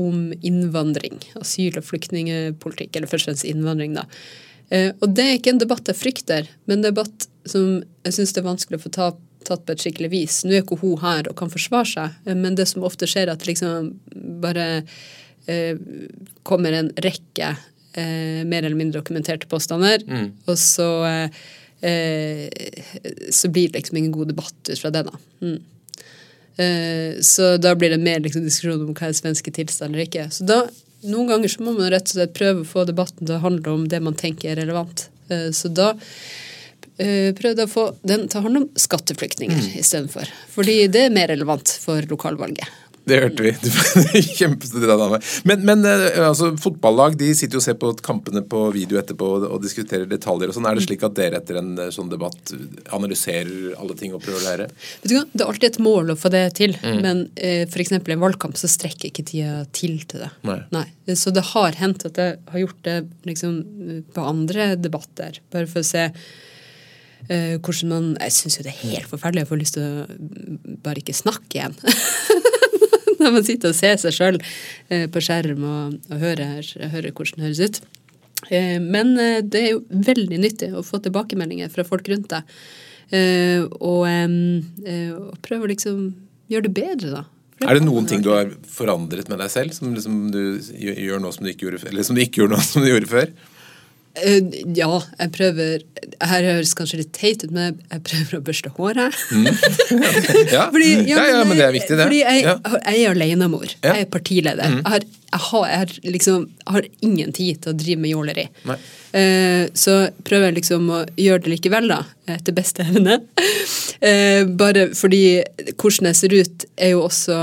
[0.00, 1.18] om innvandring.
[1.36, 4.06] Asyl- og flyktningpolitikk, eller først og fremst innvandring, da.
[4.70, 8.34] Eh, og det er ikke en debatt jeg frykter, men en debatt som jeg syns
[8.34, 9.08] det er vanskelig å få ta,
[9.48, 10.42] tatt på et skikkelig vis.
[10.46, 13.28] Nå er ikke hun her og kan forsvare seg, eh, men det som ofte skjer,
[13.28, 13.90] er at liksom
[14.42, 14.68] bare
[15.50, 15.74] eh,
[16.46, 20.06] kommer en rekke eh, mer eller mindre dokumenterte påstander,
[20.46, 21.42] og så eh,
[21.90, 22.46] eh,
[23.34, 25.18] så blir det liksom ingen god debatt ut fra det, da.
[25.42, 25.58] Mm.
[26.58, 30.26] Eh, så da blir det mer liksom, diskusjon om hva er svenske tilstander eller ikke.
[30.34, 30.62] Så da,
[31.08, 33.70] noen ganger så må man rett og slett prøve å få debatten til å handle
[33.78, 35.08] om det man tenker er relevant.
[35.30, 35.94] Eh, så da
[37.00, 39.78] eh, prøvde å få den til å handle om skatteflyktninger Mm.
[39.80, 40.28] istedenfor.
[40.52, 42.68] Fordi det er mer relevant for lokalvalget.
[43.10, 43.52] Det hørte vi.
[44.90, 45.20] Dame.
[45.48, 49.30] Men, men eh, altså, fotballag de sitter jo og ser på kampene på video etterpå
[49.40, 50.68] og, diskuterer detaljer og sånn.
[50.70, 52.52] Er det slik at dere etter en eh, sånn debatt
[52.96, 54.68] analyserer alle ting og prøver å lære?
[55.02, 57.00] Vet du hva, Det er alltid et mål å få det til, Mm.
[57.04, 57.90] men eh, f.eks.
[57.92, 60.30] i en valgkamp så strekker ikke tida til til det.
[60.72, 60.84] Nei.
[61.18, 62.96] Så det har hendt at jeg har gjort det
[63.28, 63.58] liksom,
[64.14, 66.06] på andre debatter, bare for å se
[67.28, 70.06] eh, hvordan man Jeg syns jo det er helt forferdelig, jeg får lyst til å
[70.06, 71.76] mm, bare ikke snakke igjen.
[73.22, 74.38] Når man sitter og ser seg sjøl
[74.88, 76.64] eh, på skjerm og, og hører,
[76.94, 77.80] hører hvordan det høres ut.
[78.48, 82.56] Eh, men eh, det er jo veldig nyttig å få tilbakemeldinger fra folk rundt deg.
[83.10, 86.02] Og, og prøve å liksom
[86.52, 87.24] gjøre det bedre, da.
[87.66, 91.32] Er det noen ting du har forandret med deg selv, som liksom du gjør nå
[91.34, 91.82] som du ikke gjorde?
[91.90, 93.32] Eller som du ikke gjorde nå som du gjorde før?
[94.18, 94.40] Eh,
[94.74, 94.88] ja,
[95.20, 95.82] jeg prøver
[96.26, 99.14] Her høres kanskje litt teit ut, men jeg prøver å børste håret.
[100.50, 102.06] Ja, Fordi, ja, ja, men det er viktig, det.
[102.08, 102.56] Fordi jeg, Ja.
[102.90, 103.66] jeg er alenemor.
[103.70, 103.92] Ja.
[103.92, 103.96] Mm.
[104.00, 104.64] Jeg er partileder.
[104.74, 108.46] Jeg, har, jeg, har, jeg har liksom har ingen tid til å drive med jåleri.
[109.12, 109.96] Eh, så
[110.26, 112.00] prøver jeg liksom å gjøre det likevel, da.
[112.30, 113.20] Etter beste evne.
[114.00, 115.42] Eh, bare fordi
[115.76, 117.34] hvordan jeg ser ut, er jo også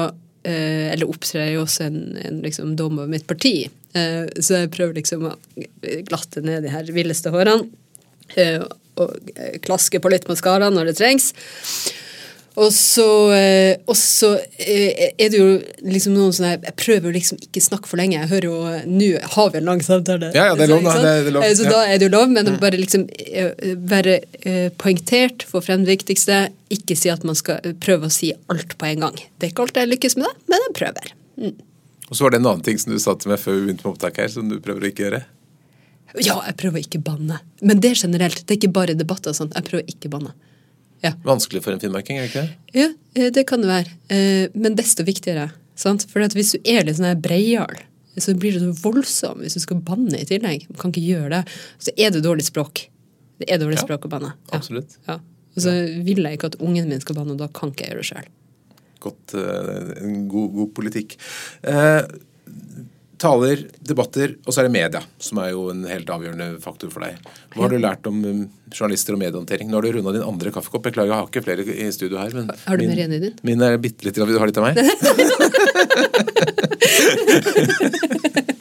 [0.41, 3.67] eh, Eller opptrer er jo også en, en liksom dom over mitt parti.
[3.97, 5.35] Eh, så jeg prøver liksom å
[6.09, 7.69] glatte ned de her villeste hårene.
[8.35, 8.59] eh,
[8.97, 11.31] og eh, klaske på litt maskara når det trengs.
[12.57, 13.03] Og så,
[13.85, 18.17] og så er det jo liksom noen sånne Jeg prøver liksom ikke snakke for lenge.
[18.17, 18.55] Jeg hører jo
[18.89, 20.31] Nå har vi en lang samtale.
[20.33, 20.81] Ja, ja, det er lov.
[20.87, 21.45] Det er- det lov.
[21.59, 23.05] Så da er det jo lov, men bare liksom
[23.93, 24.15] være
[24.81, 26.39] poengtert, få frem det viktigste.
[26.73, 29.21] Ikke si at man skal prøve å si alt på en gang.
[29.37, 31.13] Det er ikke alt jeg lykkes med det, men jeg prøver.
[32.07, 33.83] Og så var det en annen ting som du sa til meg før vi begynte
[33.85, 35.23] med opptak her, som du prøver å ikke gjøre.
[36.23, 37.41] Ja, jeg prøver å ikke banne.
[37.61, 38.39] Men det er generelt.
[38.47, 39.55] Det er ikke bare debatter og sånt.
[39.57, 40.31] Jeg prøver å ikke banne.
[41.03, 41.11] Ja.
[41.27, 42.79] Vanskelig for en finnmarking, er det ikke det?
[42.79, 42.87] Ja,
[43.19, 43.91] eh, det kan det være.
[44.09, 45.51] Eh, Men desto viktigere.
[45.77, 46.07] Sant?
[46.09, 47.75] For hvis du er litt sånn breial,
[48.17, 50.65] så blir du så voldsom hvis du skal banne i tillegg.
[50.71, 51.43] Du kan ikke gjøre det.
[51.77, 52.87] Så er det dårlig språk.
[53.37, 54.31] Det er dårlig Ja, språk å banne.
[54.47, 54.57] Ja.
[54.57, 54.97] absolutt.
[55.05, 55.19] Ja.
[55.57, 55.73] Og så
[56.05, 58.09] vil jeg ikke at ungen min skal banne, og da kan ikke jeg gjøre det
[58.09, 58.27] sjøl.
[59.03, 61.17] Godt, eh, en god, god politikk.
[61.63, 62.01] Eh,
[63.17, 67.01] taler, debatter, og så er det media, som er jo en helt avgjørende faktor for
[67.05, 67.17] deg.
[67.55, 69.67] Hva har du lært om um, journalister og mediehåndtering?
[69.71, 70.83] Nå har du runda din andre kaffekopp.
[70.85, 72.31] Beklager, jeg har ikke flere i studio her.
[72.37, 73.35] Men Har du min, mer igjen i din?
[73.49, 74.75] Min er bitte litt Vil du ha litt av meg?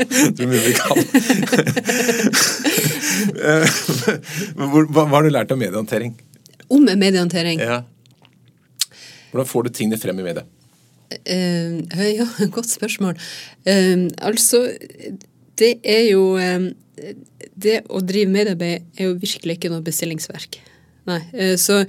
[0.37, 0.97] Tror mye vi kan.
[3.17, 3.65] Eh,
[4.55, 6.13] hva har du lært om mediehåndtering?
[6.73, 7.61] Om mediehåndtering.
[7.65, 7.79] Ja.
[9.37, 10.47] Hvordan får du tingene frem i media?
[11.13, 12.27] Uh, ja,
[12.57, 13.19] godt spørsmål.
[13.69, 14.65] Uh, altså,
[15.61, 16.71] det er jo uh,
[17.55, 20.57] Det å drive mediearbeid er jo virkelig ikke noe bestillingsverk.
[21.07, 21.21] nei.
[21.61, 21.85] Så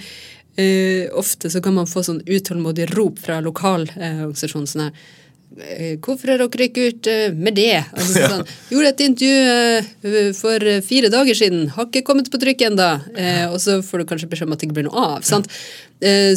[1.13, 5.26] ofte så kan man få sånn utålmodig rop fra lokalorganisasjonen sånn her Eh,
[6.03, 7.79] hvorfor har dere ikke ut eh, med det?
[7.95, 12.67] Altså, sånn, Gjorde et intervju eh, for fire dager siden, har ikke kommet på trykk
[12.69, 12.89] ennå.
[13.53, 15.25] Og så får du kanskje beskjed om at det ikke blir noe av.
[15.25, 15.49] sant?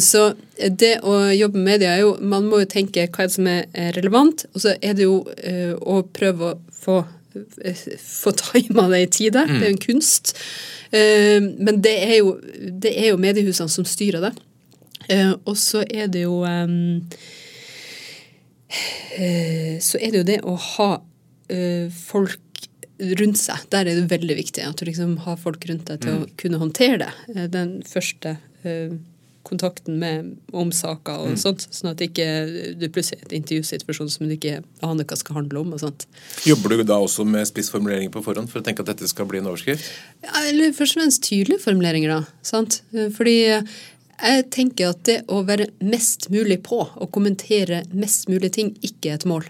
[0.01, 0.23] Så
[0.57, 3.91] det å jobbe med media er jo Man må jo tenke hva er som er
[3.93, 9.45] relevant, og så er det jo å prøve å få få tima det i tide.
[9.47, 10.33] Det er jo en kunst.
[10.91, 12.33] Men det er jo,
[12.83, 14.33] det er jo mediehusene som styrer det.
[15.45, 16.67] Og så er det jo Eh,
[19.81, 20.91] så er det jo det å ha
[21.51, 22.39] eh, folk
[23.19, 23.63] rundt seg.
[23.73, 26.25] Der er det veldig viktig at du liksom har folk rundt deg til mm.
[26.25, 27.13] å kunne håndtere det.
[27.35, 28.37] Eh, den første
[29.41, 31.37] kontakten med om saker og mm.
[31.41, 32.25] sånt, sånn at ikke
[32.77, 35.71] du plutselig er et intervjusituasjon som du ikke aner hva skal handle om.
[35.73, 36.05] og sånt.
[36.45, 39.41] Jobber du da også med spissformuleringer på forhånd for å tenke at dette skal bli
[39.41, 39.87] en overskrift?
[40.21, 42.45] Ja, eller Først og fremst tydelige formuleringer, da.
[42.45, 42.83] sant?
[43.17, 43.35] Fordi
[44.21, 49.11] jeg tenker at det å være mest mulig på og kommentere mest mulig ting ikke
[49.11, 49.47] er et mål.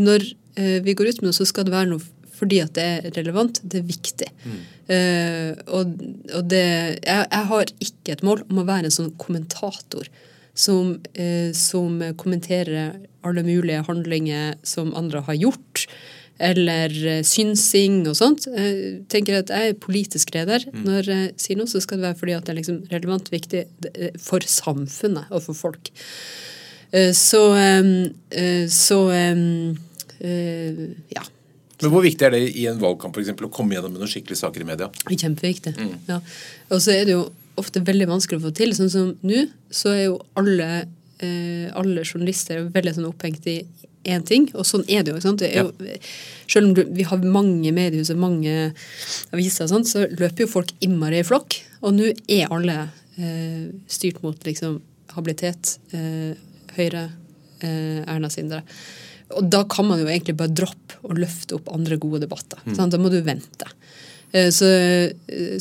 [0.00, 0.24] Når
[0.58, 3.10] eh, vi går ut med noe, så skal det være noe fordi at det er
[3.18, 3.60] relevant.
[3.62, 4.30] Det er viktig.
[4.48, 4.60] Mm.
[4.94, 5.90] Eh, og,
[6.32, 10.08] og, det jeg, jeg, har ikke et mål om å være en sånn kommentator
[10.56, 12.96] som, eh, som kommenterer
[13.26, 15.84] alle mulige handlinger som andre har gjort
[16.40, 18.46] eller eh, synsing og sånt.
[18.48, 20.64] Jeg tenker at jeg er politisk leder.
[20.72, 20.84] Mm.
[20.86, 23.64] Når jeg sier noe, så skal det være fordi at det er liksom relevant viktig
[23.90, 25.92] eh, for samfunnet og for folk.
[26.96, 27.42] Eh, så
[28.70, 28.98] Så
[30.20, 31.22] ja.
[31.80, 34.10] Men Hvor viktig er det i en valgkamp for eksempel, å komme gjennom med noen
[34.10, 34.90] skikkelige saker i media?
[35.08, 35.72] Kjempeviktig.
[35.76, 35.94] Mm.
[36.08, 36.18] ja.
[36.68, 37.22] Og så er det jo
[37.60, 38.74] ofte veldig vanskelig å få til.
[38.76, 40.68] Sånn som nå, så er jo alle,
[41.76, 43.62] alle journalister veldig sånn opphengt i
[44.08, 45.20] én ting, og sånn er det jo.
[45.20, 45.66] ikke Det jo
[46.50, 48.54] selv om vi har mange mediehus og mange
[49.34, 51.60] aviser, og sånt, så løper jo folk innmari i flokk.
[51.84, 52.78] Og nå er alle
[53.20, 54.80] eh, styrt mot liksom,
[55.16, 56.32] habilitet, eh,
[56.76, 57.08] Høyre,
[57.62, 58.62] eh, Erna Sindre.
[59.38, 62.62] Og da kan man jo egentlig bare droppe og løfte opp andre gode debatter.
[62.66, 62.78] Mm.
[62.90, 63.68] Da må du vente.
[64.32, 64.70] Eh, så,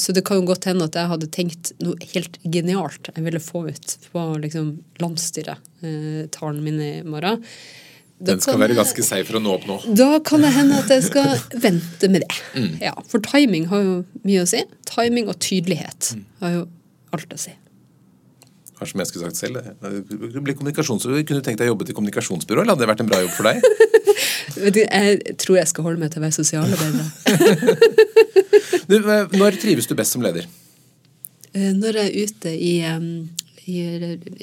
[0.01, 3.41] så, det kan jo godt hende at jeg hadde tenkt noe helt genialt jeg ville
[3.41, 4.73] få ut på liksom,
[5.03, 7.45] landsstyretalen min i morgen.
[8.19, 9.77] Den skal være ganske for å nå opp nå.
[9.95, 12.35] Da kan det hende at jeg skal vente med det.
[12.51, 12.73] Mm.
[12.83, 13.95] Ja, For timing har jo
[14.27, 14.59] mye å si.
[14.89, 16.25] Timing og tydelighet mm.
[16.43, 16.65] har jo
[17.15, 17.53] alt å si.
[18.79, 21.21] Har som jeg skulle sagt selv, det blir kommunikasjonsbyrå.
[21.27, 23.33] Kunne du tenkt deg å jobbe til kommunikasjonsbyrå, eller hadde det vært en bra jobb
[23.35, 23.55] for deg?
[24.83, 27.07] jeg tror jeg skal holde meg til å være sosialarbeider.
[29.39, 30.47] når trives du best som leder?
[31.53, 32.75] Eh, når jeg er ute i,
[33.63, 33.79] i,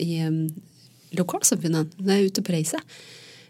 [0.05, 1.97] i, i lokalsamfunnet.
[2.01, 2.81] Når jeg er ute på reise.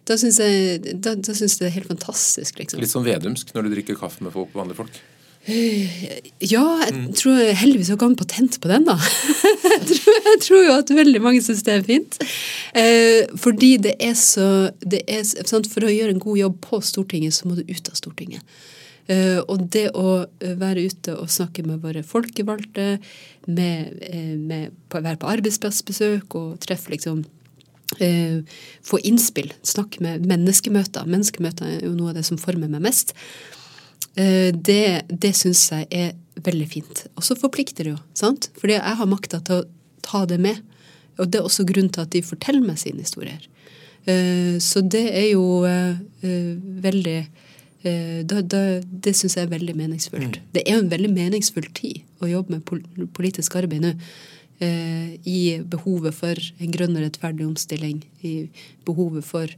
[0.07, 2.61] Da syns jeg, da, da synes jeg det er helt fantastisk.
[2.61, 2.83] Liksom.
[2.83, 4.99] Litt sånn vedumsk når du drikker kaffe med folk, vanlige folk?
[5.47, 7.03] Ja, jeg mm.
[7.15, 8.97] tror heldigvis jeg har en patent på den, da.
[9.73, 12.19] jeg, tror, jeg, tror, jo at veldig mange syns det er fint.
[12.75, 16.81] Eh, fordi det er så det er, sant, For å gjøre en god jobb på
[16.83, 18.59] Stortinget, så må du ut av Stortinget.
[19.07, 20.25] Uh, og det å
[20.59, 22.97] være ute og snakke med våre folkevalgte,
[23.47, 27.23] med, eh, med, på, være på arbeidsplassbesøk og treffe liksom
[28.01, 28.41] eh,
[28.87, 31.09] få innspill, snakke med menneskemøter.
[31.11, 33.15] Menneskemøter er jo noe av det som former meg mest.
[34.17, 36.15] Eh, det det syns jeg er
[36.47, 37.07] veldig fint.
[37.17, 38.51] Og så forplikter det jo, sant?
[38.61, 39.69] Fordi jeg har makta til å
[40.07, 40.63] ta det med.
[41.21, 43.41] Og det er også grunnen til at de forteller meg sine historier.
[44.07, 46.53] Eh, så det er jo eh, eh
[46.85, 47.17] veldig
[47.83, 50.39] eh, da, da, det syns jeg er veldig meningsfullt.
[50.39, 50.49] Mm.
[50.55, 53.95] Det er jo en veldig meningsfull tid å jobbe med politisk arbeid nå.
[54.59, 58.49] Eh, i behovet for en grønn og rettferdig omstilling, i
[58.89, 59.51] behovet for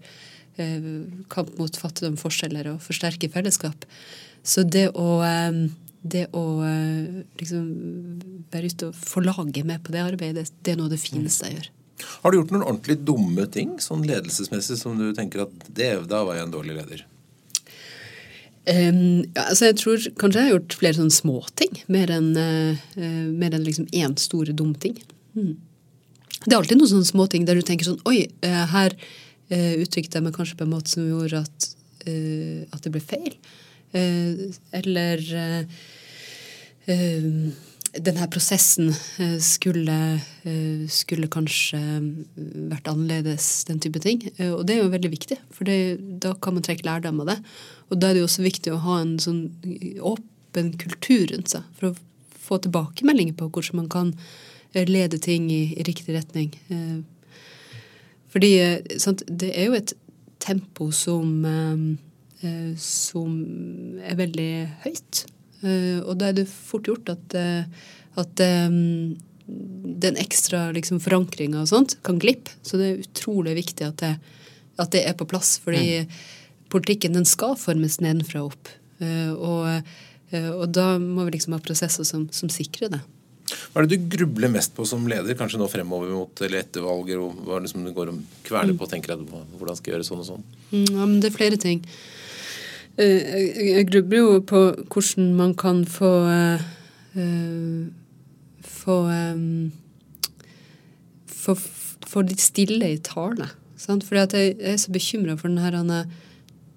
[0.58, 0.88] eh,
[1.30, 3.86] kamp mot fattigdom, forskjeller og forsterke fellesskap.
[4.42, 5.60] Så det å, eh,
[6.02, 6.44] det å
[7.38, 7.68] liksom
[8.50, 11.46] være ute og få laget med på det arbeidet, det er noe av det fineste
[11.46, 11.70] jeg gjør.
[12.22, 16.24] Har du gjort noen ordentlig dumme ting sånn ledelsesmessig som du tenker at det, da
[16.26, 17.06] var jeg en dårlig leder?
[18.68, 22.82] Um, ja, altså jeg tror kanskje jeg har gjort flere sånne småting, mer enn uh,
[23.32, 24.98] mer enn liksom én stor dum ting.
[25.38, 25.54] Mm.
[26.44, 30.20] Det er alltid noen sånne småting der du tenker sånn Oi, uh, her uh, uttrykte
[30.20, 31.70] jeg meg kanskje på en måte som gjorde at,
[32.08, 33.34] at det ble feil.
[34.72, 35.20] eller
[38.04, 38.92] denne prosessen
[39.42, 39.96] skulle,
[40.92, 41.78] skulle, kanskje
[42.70, 44.22] vært annerledes, den type ting.
[44.52, 47.38] Og det er jo veldig viktig, for det, da kan man trekke lærdom av det.
[47.88, 49.42] Og da er det jo også viktig å ha en sånn
[50.04, 51.96] åpen kultur rundt seg for å
[52.48, 54.12] få tilbakemeldinger på hvordan man kan
[54.72, 56.52] eh, lede ting i, i riktig retning.
[56.72, 57.00] Eh,
[58.32, 59.94] fordi eh, sant, det er jo et
[60.38, 61.32] tempo som,
[62.78, 63.32] som
[63.98, 64.52] er veldig
[64.84, 65.24] høyt.
[65.62, 67.34] Og da er det fort gjort at,
[68.20, 68.42] at
[69.98, 72.54] den ekstra liksom, forankringa og sånt kan glippe.
[72.62, 74.12] Så det er utrolig viktig at det,
[74.78, 75.56] at det er på plass.
[75.64, 76.18] Fordi mm.
[76.74, 78.72] politikken den skal formes nedenfra og opp.
[79.00, 79.94] Og,
[80.34, 83.00] og, da må vi liksom ha prosesser som, som, sikrer det.
[83.48, 86.84] Hva er det du grubler mest på som leder, kanskje nå fremover mot eller etter
[86.84, 87.22] valget?
[87.46, 89.96] Hva er det som du går og kveler på og tenker at hvordan skal jeg
[89.96, 90.46] gjøre sånn og sånn?
[90.72, 91.80] Mm, ja, men Det er flere ting.
[92.98, 93.20] Uh,
[93.62, 96.10] jeg grubler jo på hvordan man kan få
[98.68, 99.70] få um,
[101.26, 101.54] få,
[102.06, 103.48] få litt stille i tale.
[103.78, 104.04] Sant?
[104.06, 106.04] Fordi at jeg, er så bekymra for denne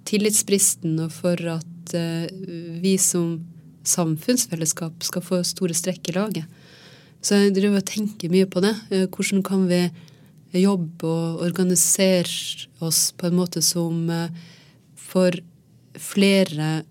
[0.09, 1.93] tillitsbristen, og for at
[2.81, 3.41] vi som
[3.85, 6.45] samfunnsfellesskap skal få store strekk i laget.
[7.21, 8.73] Så jeg driver og tenker mye på det.
[8.89, 9.83] Hvordan kan vi
[10.63, 12.25] jobbe og organisere
[12.81, 14.09] oss på en måte som
[14.97, 15.37] for
[15.99, 16.83] flere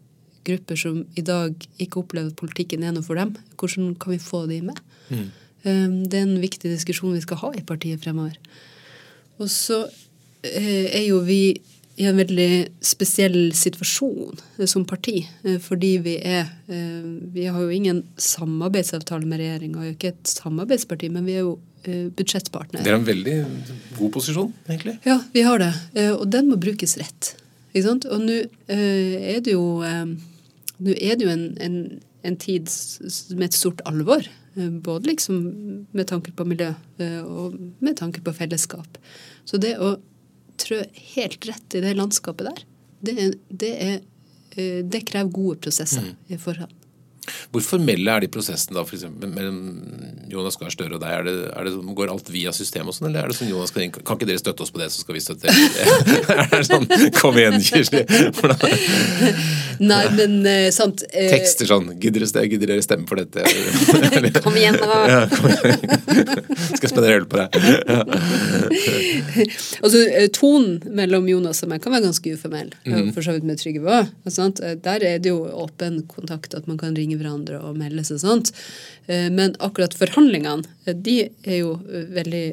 [0.46, 4.20] grupper som i dag ikke opplever at politikken er noe for dem, hvordan kan vi
[4.22, 4.80] få de med?
[5.11, 5.28] Mm.
[5.64, 8.36] Um, det er en viktig diskusjon vi skal ha i partiet fremover.
[9.40, 11.42] Og så uh, er jo vi
[12.01, 16.57] i en veldig spesiell situasjon uh, som parti, uh, fordi vi er
[17.34, 21.42] Vi har jo ingen samarbeidsavtale med regjeringa, er jo ikke et samarbeidsparti, men vi er
[21.42, 21.57] jo
[22.14, 22.84] budsjettpartner.
[22.84, 23.34] Det er en veldig
[23.96, 24.94] god posisjon, egentlig.
[25.09, 25.72] Ja, vi har det.
[26.12, 27.32] Og den må brukes rett.
[27.75, 29.81] Og nå er det jo
[30.81, 31.81] nå er det jo en, en,
[32.25, 32.71] en, tid
[33.37, 34.25] med et stort alvor.
[34.57, 35.41] Eh, både liksom
[35.93, 38.99] med tanke på miljø eh, og med tanke på fellesskap.
[39.45, 39.97] Så det å
[40.61, 40.83] trø
[41.14, 42.64] helt rett i det landskapet der,
[43.07, 44.01] det, det, er,
[44.57, 46.16] eh, det krever gode prosesser mm.
[46.33, 46.77] i forhånd.
[47.51, 49.59] Hvor formelle er de prosessene da, for eksempel, mellom
[50.31, 51.12] Jonas Gahr Støre og deg?
[51.12, 53.51] Er det, er det, sånn, går alt via systemet og sånn, eller er det sånn
[53.51, 55.59] Jonas kan, kan ikke dere støtte oss på det, så skal vi støtte dere?
[56.47, 56.87] er det sånn
[57.21, 58.05] Kom igjen, Kirsti.
[59.81, 63.45] Nei, men uh, sant uh, Tekster sånn Gidder dere stemme for dette?
[64.45, 64.99] kom igjen, da.
[65.09, 65.79] Ja, kom igjen.
[66.77, 67.49] skal spennere øl på deg.
[69.81, 70.03] Altså,
[70.37, 73.11] tonen mellom Jonas og meg kan være ganske uformell, mm.
[73.16, 74.12] for så vidt med Trygve òg.
[74.85, 78.53] Der er det jo åpen kontakt, at man kan ringe hverandre og melde seg sånt.
[79.07, 82.45] Eh, men akkurat forhandlingene, eh, de er jo eh, veldig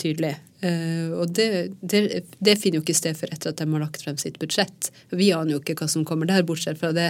[0.00, 0.38] tydelige.
[0.62, 1.46] Og det,
[1.82, 2.00] det,
[2.38, 4.92] det, finner jo ikke sted for etter at de har lagt frem sitt budsjett.
[5.10, 7.08] Vi aner jo ikke hva som kommer der, bortsett fra det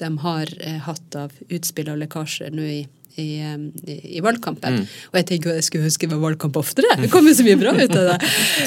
[0.00, 0.52] de har
[0.86, 2.78] hatt av utspill og lekkasjer nå i
[3.16, 3.40] i,
[3.86, 4.80] i, valgkampen.
[4.80, 4.86] Mm.
[5.10, 6.96] Og jeg tenker jeg skulle huske var valgkamp oftere.
[7.00, 8.16] Det kommer så mye bra ut av det.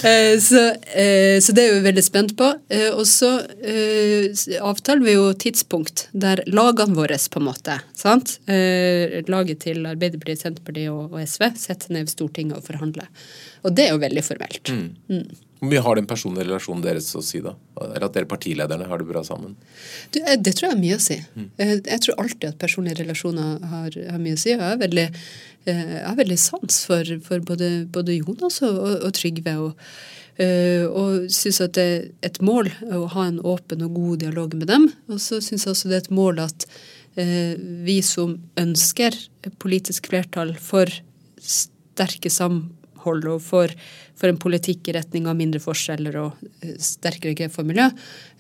[0.10, 0.62] Eh, så,
[0.96, 2.50] eh, så, det er vi veldig spent på.
[2.72, 3.32] Eh, og så
[4.66, 8.38] avtaler vi jo tidspunkt der lagene våre, på en måte, sant?
[9.30, 13.10] laget til Arbeiderpartiet, Senterpartiet og, SV, setter ned ved Stortinget og forhandler.
[13.68, 14.72] Og det er jo veldig formelt.
[14.72, 15.28] Mm.
[15.60, 17.52] Hvor mye har den personlige relasjonen deres å si, da?
[17.84, 19.58] Eller at dere partilederne har det bra sammen?
[20.16, 21.18] Du, eh, det tror jeg har mye å si.
[21.36, 21.50] Mm.
[21.60, 24.54] Jeg tror alltid at personlige relasjoner har, har mye å si.
[24.54, 25.06] Jeg har veldig,
[25.66, 29.58] eh, jeg har veldig sans for, for både, både, Jonas og, og, og Trygve.
[29.66, 29.92] og
[30.40, 34.70] og syns at det er et mål å ha en åpen og god dialog med
[34.72, 34.86] dem.
[35.12, 36.64] Og så syns jeg også det er et mål at
[37.20, 39.18] vi som ønsker
[39.60, 40.88] politisk flertall for
[41.44, 43.76] sterke samhold og for
[44.20, 47.88] for en politikk i retning av mindre forskjeller og eh, sterkere grep for miljø,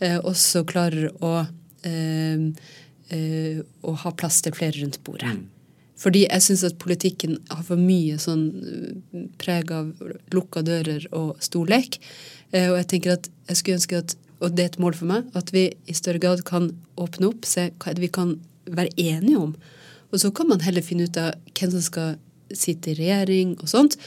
[0.03, 1.45] eh, også klarer å,
[1.87, 5.31] eh, å ha plass til flere rundt bordet.
[5.37, 5.47] Mm.
[5.99, 8.45] Fordi jeg syns at politikken har for mye sånn
[9.41, 9.89] preg av
[10.31, 11.97] lukka dører og storlek.
[12.55, 15.27] Og jeg tenker at jeg skulle ønske at, og det er et mål for meg,
[15.35, 19.51] at vi i større grad kan åpne opp, se hva vi kan være enige om.
[20.13, 22.15] Og så kan man heller finne ut av hvem som skal
[22.55, 23.99] sitte i regjering og sånt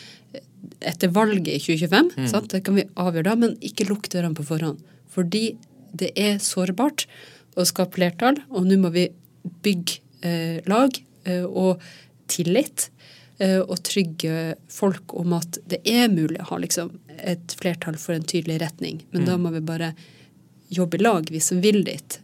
[0.81, 2.11] etter valget i 2025.
[2.17, 2.49] Mm.
[2.51, 4.81] Det kan vi avgjøre da, men ikke lukk dørene på forhånd.
[5.13, 5.53] Fordi
[5.93, 7.07] det er sårbart
[7.59, 9.09] å skape flertall, og nå må vi
[9.65, 10.97] bygge eh, lag
[11.29, 11.83] eh, og
[12.33, 12.89] tillit.
[13.43, 18.15] Eh, og trygge folk om at det er mulig å ha liksom, et flertall for
[18.15, 19.03] en tydelig retning.
[19.11, 19.29] Men mm.
[19.31, 19.93] da må vi bare
[20.73, 22.19] jobbe i lag, vi som vil dit.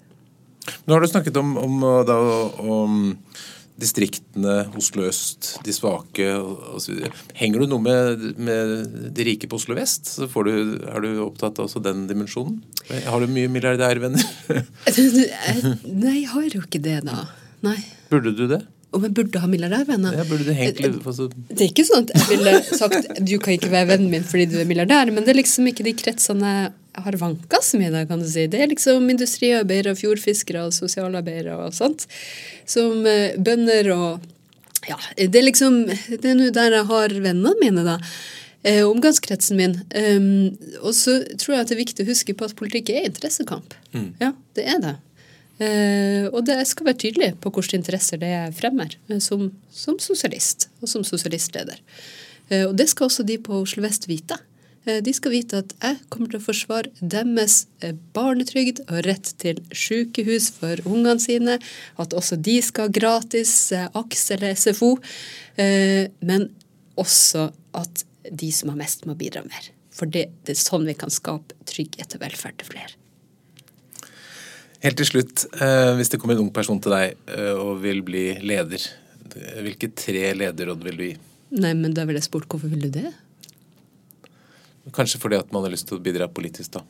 [0.85, 2.19] Nå har du snakket om, om, da,
[2.61, 3.01] om
[3.79, 6.27] distriktene, Oslo øst, de svake
[6.75, 7.05] osv.
[7.39, 10.11] Henger du noe med, med, de rike på Oslo vest?
[10.17, 12.59] Så du, er du opptatt av også den dimensjonen?
[13.07, 14.25] Har du mye milliardærvenner?
[16.03, 17.29] Nei, jeg har jo ikke det, da.
[17.67, 17.79] Nei.
[18.11, 18.65] Burde du det?
[18.97, 20.15] Om jeg burde ha milliardærvenner?
[20.17, 21.29] Ja, burde du hengt altså.
[21.51, 24.47] Det er ikke sånn at jeg ville sagt du kan ikke være vennen min fordi
[24.49, 28.07] du er milliardær, men det er liksom ikke de kretsene har vanka så mye, da,
[28.07, 28.47] kan du si.
[28.47, 32.07] Det er liksom industriarbeidere, fjordfiskere og sosialarbeidere og sånt.
[32.67, 34.35] Som eh, bønder og
[34.89, 37.99] Ja, det er liksom Det er nå der jeg har vennene mine, da.
[38.63, 39.77] Eh, omgangskretsen min.
[39.95, 43.07] Um, og så tror jeg at det er viktig å huske på at politikk er
[43.07, 43.77] interessekamp.
[43.95, 44.09] Mm.
[44.21, 44.97] Ja, det er det.
[45.59, 50.69] Uh, og det skal være tydelig på hvilke interesser det fremmer eh, som, som sosialist
[50.79, 51.81] og som sosialistleder.
[52.51, 54.39] Uh, og det skal også de på Oslo vest vite.
[54.89, 59.33] Eh, de skal vite at jeg kommer til å forsvare deres eh, barnetrygd og rett
[59.43, 61.59] til sykehus for ungene sine.
[62.01, 64.95] At også de skal ha gratis eh, AKS eller SFO.
[65.59, 66.45] Men
[66.95, 69.65] også at de som har mest, må bidra mer.
[69.91, 72.95] For det, det er sånn vi kan skape trygghet og velferd til flere.
[74.85, 75.49] Helt til slutt,
[75.99, 78.85] hvis det kommer en ung person til deg og vil bli leder,
[79.67, 81.17] hvilke tre lederråd vil du gi?
[81.59, 83.11] Nei, men Da vil jeg spurt hvorfor vil du det?
[84.95, 86.85] Kanskje fordi at man har lyst til å bidra politisk, da.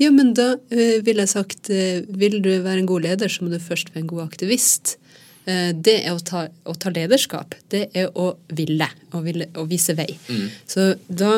[0.00, 3.44] Ja, men da uh, ville jeg sagt uh, vil du være en god leder, så
[3.44, 4.96] må du først være en god aktivist.
[5.46, 7.56] Uh, det er å ta, å ta, lederskap.
[7.72, 10.10] Det er å ville, å, ville, å vise vei.
[10.28, 10.46] Mm.
[10.68, 11.32] Så da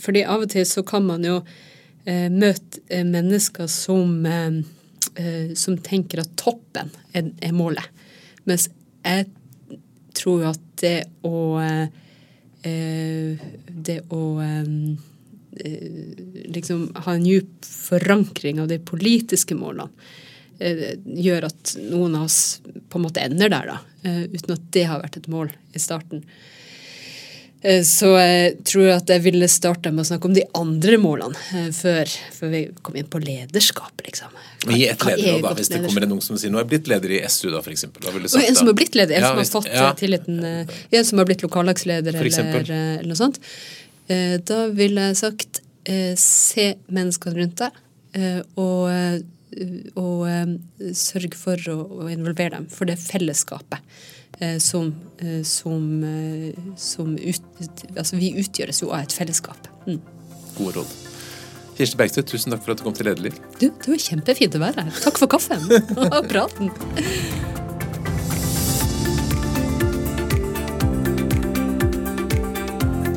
[0.00, 1.40] Fordi av og til så kan man jo
[2.08, 4.22] møte mennesker som,
[5.58, 7.84] som tenker at toppen er, er målet.
[8.48, 8.68] Mens
[9.04, 9.26] jeg
[10.16, 11.60] tror at det å
[12.62, 15.07] det å Eh,
[16.48, 19.88] liksom ha en djup forankring av de politiske målene,
[20.58, 24.70] eh, gjør at noen av oss på en måte ender der, da, eh, uten at
[24.72, 26.24] det har vært et mål i starten.
[27.58, 32.06] Så jeg tror at jeg ville starta med å snakke om de andre målene før,
[32.30, 33.90] før vi kom inn på lederskap.
[34.06, 34.30] liksom.
[34.62, 36.70] Hva, Gi et lederråd, da, hvis det kommer en ung som sier nå er jeg
[36.70, 37.82] blitt leder i SU, da, f.eks.
[37.82, 39.90] En som har blitt leder, en ja, som har fått ja.
[39.98, 40.38] tilliten,
[40.70, 43.42] en som har blitt lokallagsleder eller, eller noe sånt.
[44.08, 47.80] Eh, da ville jeg sagt eh, se menneskene rundt deg,
[48.16, 49.24] eh, og,
[49.98, 52.68] og sørg for å, involvere dem.
[52.72, 53.84] For det fellesskapet
[54.62, 54.92] som,
[55.42, 55.86] som,
[56.78, 57.46] som ut,
[57.96, 59.66] Altså, vi utgjøres jo av et fellesskap.
[59.88, 59.98] Mm.
[60.60, 60.92] Gode råd.
[61.78, 63.40] Kirsti Bergstø, tusen takk for at du kom til Lederliv.
[63.58, 65.02] Du, det var kjempefint å være her.
[65.08, 66.70] Takk for kaffen og praten.